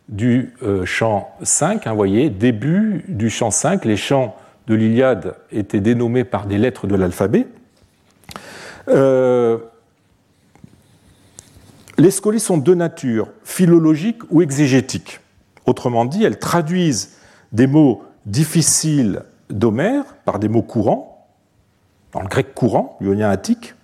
[0.08, 4.36] du euh, chant 5, hein, vous voyez, début du chant 5, les chants
[4.68, 7.46] de l'Iliade étaient dénommés par des lettres de l'alphabet.
[8.88, 9.58] Euh,
[11.98, 15.20] les scolies sont de nature philologique ou exégétique.
[15.66, 17.16] Autrement dit, elles traduisent
[17.52, 21.26] des mots difficiles d'Homère par des mots courants,
[22.12, 23.74] dans le grec courant, lyonien attique,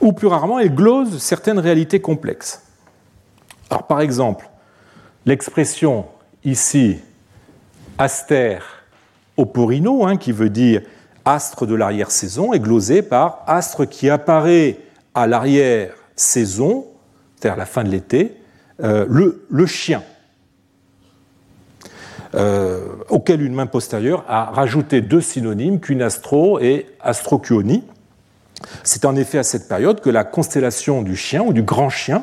[0.00, 2.62] ou plus rarement, elles glosent certaines réalités complexes.
[3.70, 4.48] Alors, par exemple,
[5.26, 6.06] l'expression
[6.44, 6.98] ici
[7.98, 8.58] aster
[9.36, 10.82] oporino, hein, qui veut dire
[11.24, 14.78] astre de l'arrière-saison, est glosée par astre qui apparaît
[15.14, 16.86] à l'arrière-saison,
[17.36, 18.39] c'est-à-dire la fin de l'été,
[18.82, 19.06] euh,
[19.50, 20.02] le, chien,
[22.34, 27.84] euh, auquel une main postérieure a rajouté deux synonymes, cunastro et astrocuoni.
[28.82, 32.22] C'est en effet à cette période que la constellation du chien ou du grand chien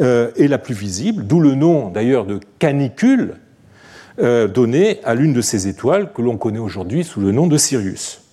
[0.00, 3.34] euh, est la plus visible, d'où le nom d'ailleurs de canicule
[4.20, 8.27] donné à l'une de ces étoiles que l'on connaît aujourd'hui sous le nom de Sirius.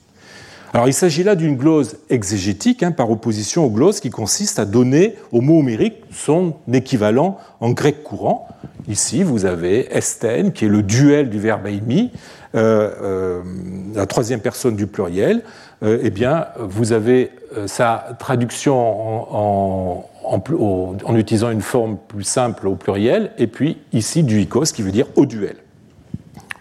[0.75, 4.65] Alors il s'agit là d'une glose exégétique, hein, par opposition aux gloses qui consistent à
[4.65, 8.49] donner au mot homérique son équivalent en grec courant.
[8.89, 12.11] Ici, vous avez estène, qui est le duel du verbe aimi,
[12.55, 13.41] euh, euh,
[13.95, 15.43] la troisième personne du pluriel.
[15.81, 17.31] Euh, eh bien, vous avez
[17.67, 20.03] sa traduction en,
[21.15, 25.25] utilisant une forme plus simple au pluriel, et puis ici duikos, qui veut dire au
[25.25, 25.55] duel.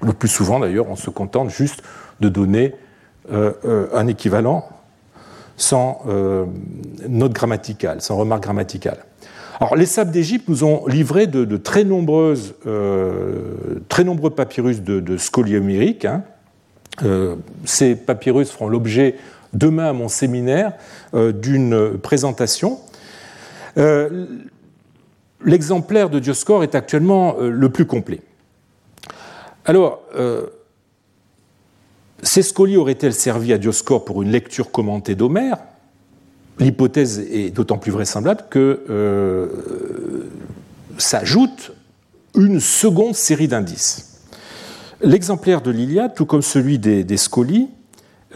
[0.02, 1.82] Le plus souvent, d'ailleurs, on se contente juste
[2.20, 2.76] de donner
[3.30, 4.68] un équivalent
[5.56, 6.46] sans euh,
[7.08, 8.98] note grammaticale, sans remarque grammaticale.
[9.60, 12.56] Alors, les sables d'Égypte nous ont livré de, très, nombreuses,
[13.88, 15.16] très nombreux papyrus de, de
[16.06, 16.22] hein.
[17.64, 19.14] ces papyrus feront l'objet
[19.52, 20.72] demain à mon séminaire
[21.12, 22.80] d'une présentation.
[25.44, 28.22] L'exemplaire de Dioscore est actuellement le plus complet.
[29.66, 30.02] Alors,
[32.24, 35.58] ces scolies auraient-elles servi à Dioscore pour une lecture commentée d'Homère?
[36.58, 39.48] L'hypothèse est d'autant plus vraisemblable que euh,
[40.96, 41.72] s'ajoute
[42.34, 44.20] une seconde série d'indices.
[45.02, 47.68] L'exemplaire de l'Iliade, tout comme celui des, scolies,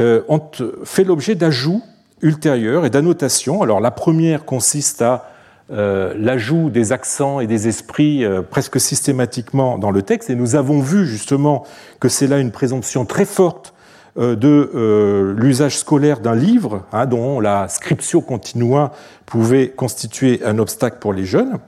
[0.00, 0.42] euh, ont
[0.84, 1.82] fait l'objet d'ajouts
[2.20, 3.62] ultérieurs et d'annotations.
[3.62, 5.30] Alors la première consiste à
[5.70, 10.80] euh, l'ajout des accents et des esprits presque systématiquement dans le texte, et nous avons
[10.80, 11.64] vu justement
[12.00, 13.72] que c'est là une présomption très forte
[14.18, 18.92] de euh, l'usage scolaire d'un livre, hein, dont la scriptio continua
[19.26, 21.58] pouvait constituer un obstacle pour les jeunes.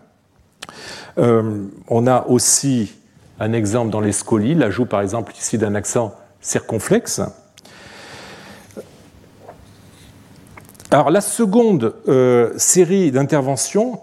[1.19, 2.93] Euh, on a aussi
[3.39, 7.21] un exemple dans les scolies, l'ajout par exemple ici d'un accent circonflexe.
[10.91, 11.95] Alors la seconde
[12.57, 14.01] série d'interventions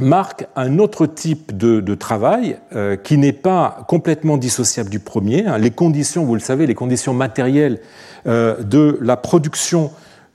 [0.00, 5.46] marque un autre type de, travail euh, qui n'est pas complètement dissociable du premier.
[5.46, 5.58] Hein.
[5.58, 7.80] Les conditions, vous le savez, les conditions matérielles
[8.26, 9.90] euh, de la production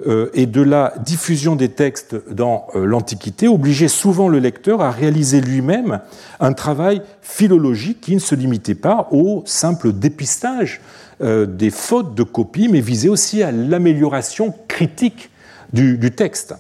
[0.08, 5.40] euh, et de la diffusion des textes dans l'Antiquité obligeaient souvent le lecteur à réaliser
[5.40, 6.00] lui-même
[6.40, 10.82] un travail philologique qui ne se limitait pas au simple dépistage
[11.22, 15.30] des fautes de copie, mais visait aussi à l'amélioration critique
[15.72, 16.56] du, du texte.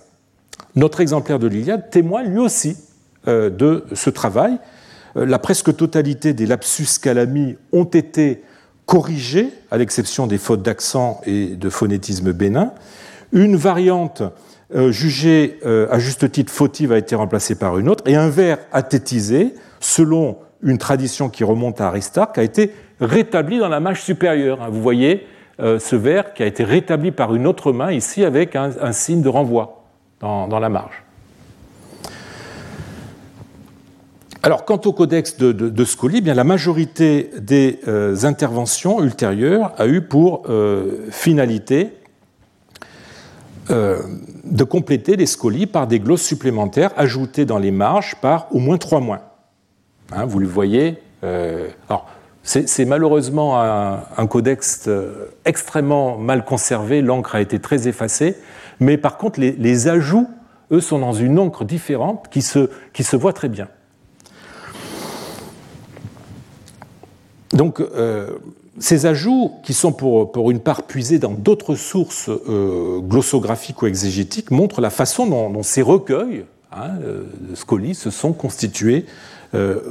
[0.76, 2.78] Notre exemplaire de l'Iliade témoigne lui aussi
[3.28, 4.59] de ce travail.
[5.17, 8.43] Euh, la presque totalité des lapsus calami ont été
[8.86, 12.74] corrigés, à l'exception des fautes d'accent et de phonétisme bénin.
[13.32, 14.24] Une variante
[14.76, 18.57] euh, jugée à juste titre fautive a été remplacée par une autre, et un vers
[18.71, 24.69] athétisé, selon une tradition qui remonte à Aristarque, a été rétabli dans la marge supérieure.
[24.71, 25.28] Vous voyez
[25.59, 29.30] ce vers qui a été rétabli par une autre main ici avec un, signe de
[29.30, 29.84] renvoi
[30.21, 31.03] dans la marge.
[34.45, 39.87] Alors, quant au codex de, Scoli, eh bien, la majorité des euh, interventions ultérieures a
[39.87, 41.93] eu pour euh, finalité
[43.69, 44.01] euh,
[44.43, 48.77] de compléter les Scoli par des glosses supplémentaires ajoutées dans les marges par au moins
[48.77, 49.37] trois mois.
[50.11, 50.97] Hein, vous le voyez.
[51.21, 52.05] alors,
[52.43, 54.89] c'est malheureusement un, codex
[55.45, 58.35] extrêmement mal conservé, l'encre a été très effacée,
[58.81, 60.29] mais par contre, les, ajouts,
[60.71, 63.69] eux, sont dans une encre différente qui se, qui se voit très bien.
[67.54, 68.32] Donc, euh,
[68.80, 74.51] ces ajouts, qui sont pour, une part puisés dans d'autres sources euh, glossographiques ou exégétiques,
[74.51, 79.06] montrent la façon dont, ces recueils hein, euh, de scolis se sont constitués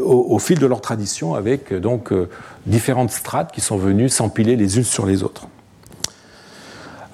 [0.04, 2.12] au, fil de leur tradition, avec donc
[2.66, 5.46] différentes strates qui sont venues s'empiler les unes sur les autres.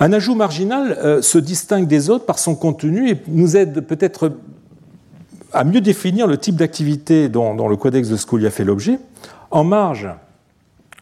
[0.00, 4.32] Un ajout marginal se distingue des autres par son contenu et nous aide peut-être
[5.52, 8.98] à mieux définir le type d'activité dont, le codex de Scoli a fait l'objet.
[9.50, 10.08] En marge,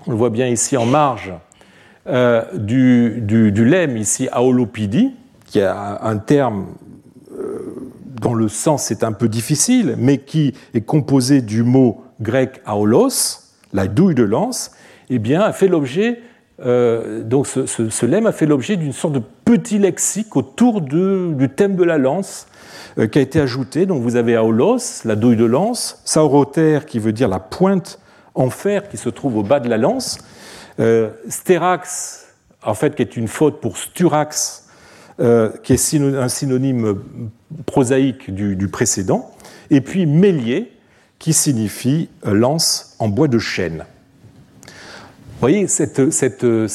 [0.07, 1.33] on le voit bien ici en marge,
[2.07, 5.13] euh, du, du, lemme, ici, aolopidi,
[5.47, 6.67] qui a un terme
[7.33, 7.75] euh,
[8.21, 13.41] dont le sens est un peu difficile, mais qui est composé du mot grec aolos,
[13.73, 14.71] la douille de lance,
[15.11, 16.21] eh bien, a fait l'objet
[16.65, 21.77] euh, donc ce, lemme a fait l'objet d'une sorte de petit lexique autour du thème
[21.77, 22.47] de la lance
[23.13, 23.85] qui a été ajouté.
[23.85, 28.01] Donc vous avez aolos, la douille de lance, sauroter qui veut dire la pointe
[28.37, 30.19] en fer qui se trouve au bas de la lance,
[30.79, 32.27] euh, sterax,
[32.63, 34.63] en fait, qui est une faute pour sturax,
[35.19, 37.01] qui est un synonyme
[37.65, 39.31] prosaïque du, précédent,
[39.71, 40.73] et puis mélier,
[41.19, 43.87] qui signifie lance en bois de chêne.
[45.37, 46.67] Vous voyez, cette, euh,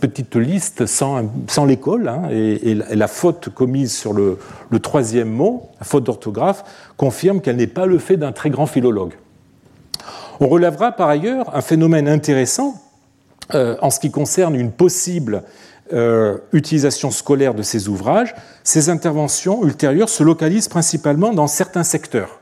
[0.00, 4.38] petite liste sans, sans l'école hein, et, la faute commise sur le,
[4.70, 6.64] le troisième mot, la faute d'orthographe,
[6.96, 9.12] confirme qu'elle n'est pas le fait d'un très grand philologue.
[10.40, 12.74] On relèvera par ailleurs un phénomène intéressant
[13.54, 15.42] euh, en ce qui concerne une possible
[15.92, 18.34] euh, utilisation scolaire de ces ouvrages.
[18.62, 22.40] Ces interventions ultérieures se localisent principalement dans certains secteurs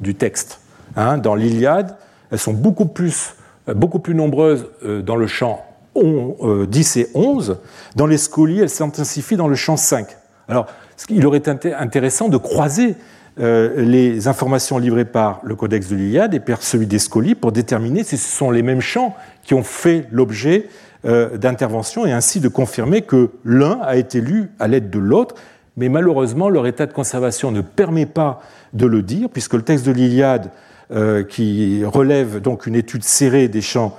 [0.00, 0.60] du texte.
[0.96, 1.96] Hein, dans l'Iliade,
[2.30, 3.34] elles sont beaucoup plus
[3.68, 5.64] euh, beaucoup plus nombreuses dans le champ
[5.96, 7.58] 10 euh, et 11.
[7.96, 10.06] Dans les scolies, elles s'intensifient dans le champ 5.
[10.48, 10.66] Alors,
[11.08, 12.96] il aurait été intéressant de croiser
[13.40, 18.04] les informations livrées par le codex de l'Iliade et par celui des scolies pour déterminer
[18.04, 20.68] si ce sont les mêmes champs qui ont fait l'objet
[21.04, 25.36] d'interventions et ainsi de confirmer que l'un a été lu à l'aide de l'autre.
[25.76, 29.86] Mais malheureusement, leur état de conservation ne permet pas de le dire, puisque le texte
[29.86, 30.50] de l'Iliade
[30.92, 33.96] euh, qui relève donc une étude serrée des champs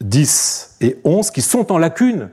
[0.00, 2.28] 10 et 11 qui sont en lacune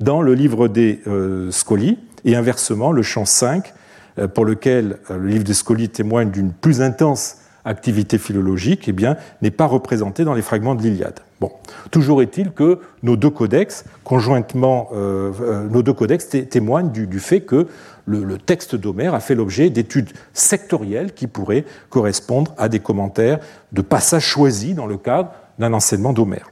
[0.00, 3.70] dans le livre des euh, Scoli, et inversement, le champ 5, euh,
[4.34, 9.66] pour lequel le livre des Scoli témoigne d'une plus intense activité philologique, eh n'est pas
[9.66, 11.20] représenté dans les fragments de l'Iliade.
[11.90, 17.66] Toujours est-il que nos deux codex, conjointement, nos deux codex témoignent du, fait que
[18.06, 23.38] le, texte d'Homère a fait l'objet d'études sectorielles qui pourraient correspondre à des commentaires
[23.72, 26.50] de passages choisis dans le cadre d'un enseignement d'Homère.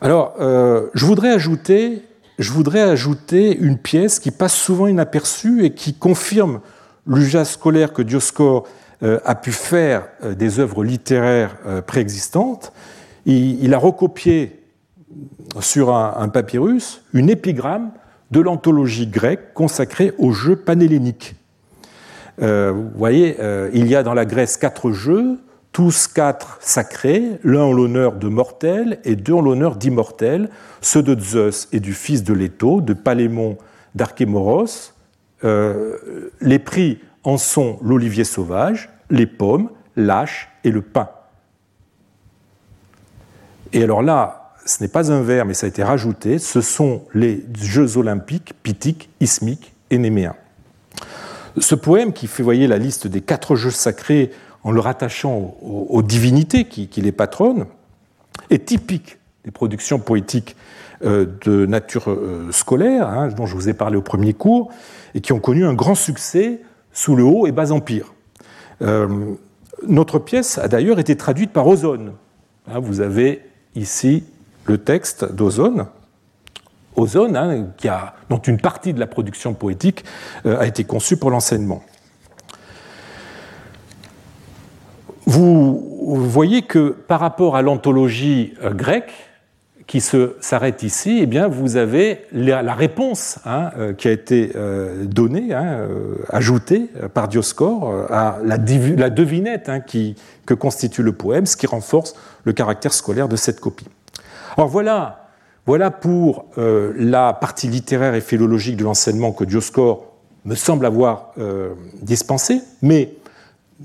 [0.00, 2.02] Alors, euh, je, voudrais ajouter,
[2.38, 6.60] je voudrais ajouter une pièce qui passe souvent inaperçue et qui confirme
[7.06, 8.66] l'usage scolaire que Dioscore
[9.02, 11.56] euh, a pu faire euh, des œuvres littéraires
[11.86, 12.72] préexistantes.
[13.24, 14.62] Il, a recopié
[15.58, 17.90] sur un papyrus une épigramme
[18.30, 21.34] de l'anthologie grecque consacrée aux jeux panhelléniques.
[22.42, 25.38] Euh, vous voyez, euh, il y a dans la Grèce quatre jeux,
[25.76, 30.48] tous quatre sacrés, l'un en l'honneur de mortels et deux en l'honneur d'immortels,
[30.80, 33.58] ceux de Zeus et du fils de Leto, de Palémon
[33.94, 34.94] d'Archémoros.
[35.44, 41.10] Euh, les prix en sont l'olivier sauvage, les pommes, l'âche et le pain.
[43.74, 47.02] Et alors là, ce n'est pas un vers, mais ça a été rajouté, ce sont
[47.12, 50.36] les Jeux olympiques pythiques, ismiques et néméens.
[51.58, 54.30] Ce poème, qui fait voyez, la liste des quatre jeux sacrés
[54.66, 57.66] en le rattachant aux, divinités qui, les patronnent,
[58.50, 60.56] est typique des productions poétiques
[61.04, 64.72] euh, de nature euh, scolaire, hein, dont je vous ai parlé au premier cours,
[65.14, 66.62] et qui ont connu un grand succès
[66.92, 68.12] sous le Haut et Bas Empire.
[68.82, 69.34] Euh,
[69.86, 72.14] notre pièce a d'ailleurs été traduite par Ozone.
[72.66, 73.42] Hein, vous avez
[73.76, 74.24] ici
[74.64, 75.86] le texte d'Ozone,
[76.96, 77.66] Ozone, hein,
[78.30, 80.04] dont une partie de la production poétique
[80.44, 81.84] a été conçue pour l'enseignement.
[85.26, 89.12] Vous voyez que par rapport à l'anthologie euh, grecque,
[89.86, 94.52] qui s'arrête ici, eh bien, vous avez la, réponse hein, euh, qui a été
[95.04, 95.86] donnée, hein,
[96.28, 102.52] ajoutée par Dioscore à la, devinette qui, que constitue le poème, ce qui renforce le
[102.52, 103.86] caractère scolaire de cette copie.
[104.56, 105.26] Alors voilà,
[105.66, 110.06] voilà pour euh, la partie littéraire et philologique de l'enseignement que Dioscore
[110.44, 113.14] me semble avoir euh, dispensé, mais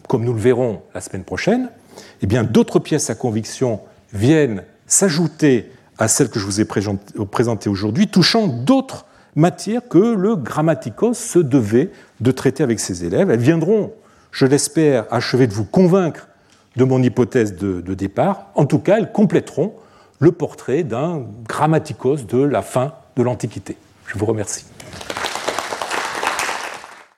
[0.07, 1.69] comme nous le verrons la semaine prochaine,
[2.21, 3.81] eh bien d'autres pièces à conviction
[4.13, 10.35] viennent s'ajouter à celles que je vous ai présentées aujourd'hui, touchant d'autres matières que le
[10.35, 13.29] grammaticos se devait de traiter avec ses élèves.
[13.29, 13.93] Elles viendront,
[14.31, 16.27] je l'espère, achever de vous convaincre
[16.75, 18.47] de mon hypothèse de, départ.
[18.55, 19.73] En tout cas, elles compléteront
[20.19, 23.75] le portrait d'un grammaticos de la fin de l'Antiquité.
[24.07, 24.65] Je vous remercie.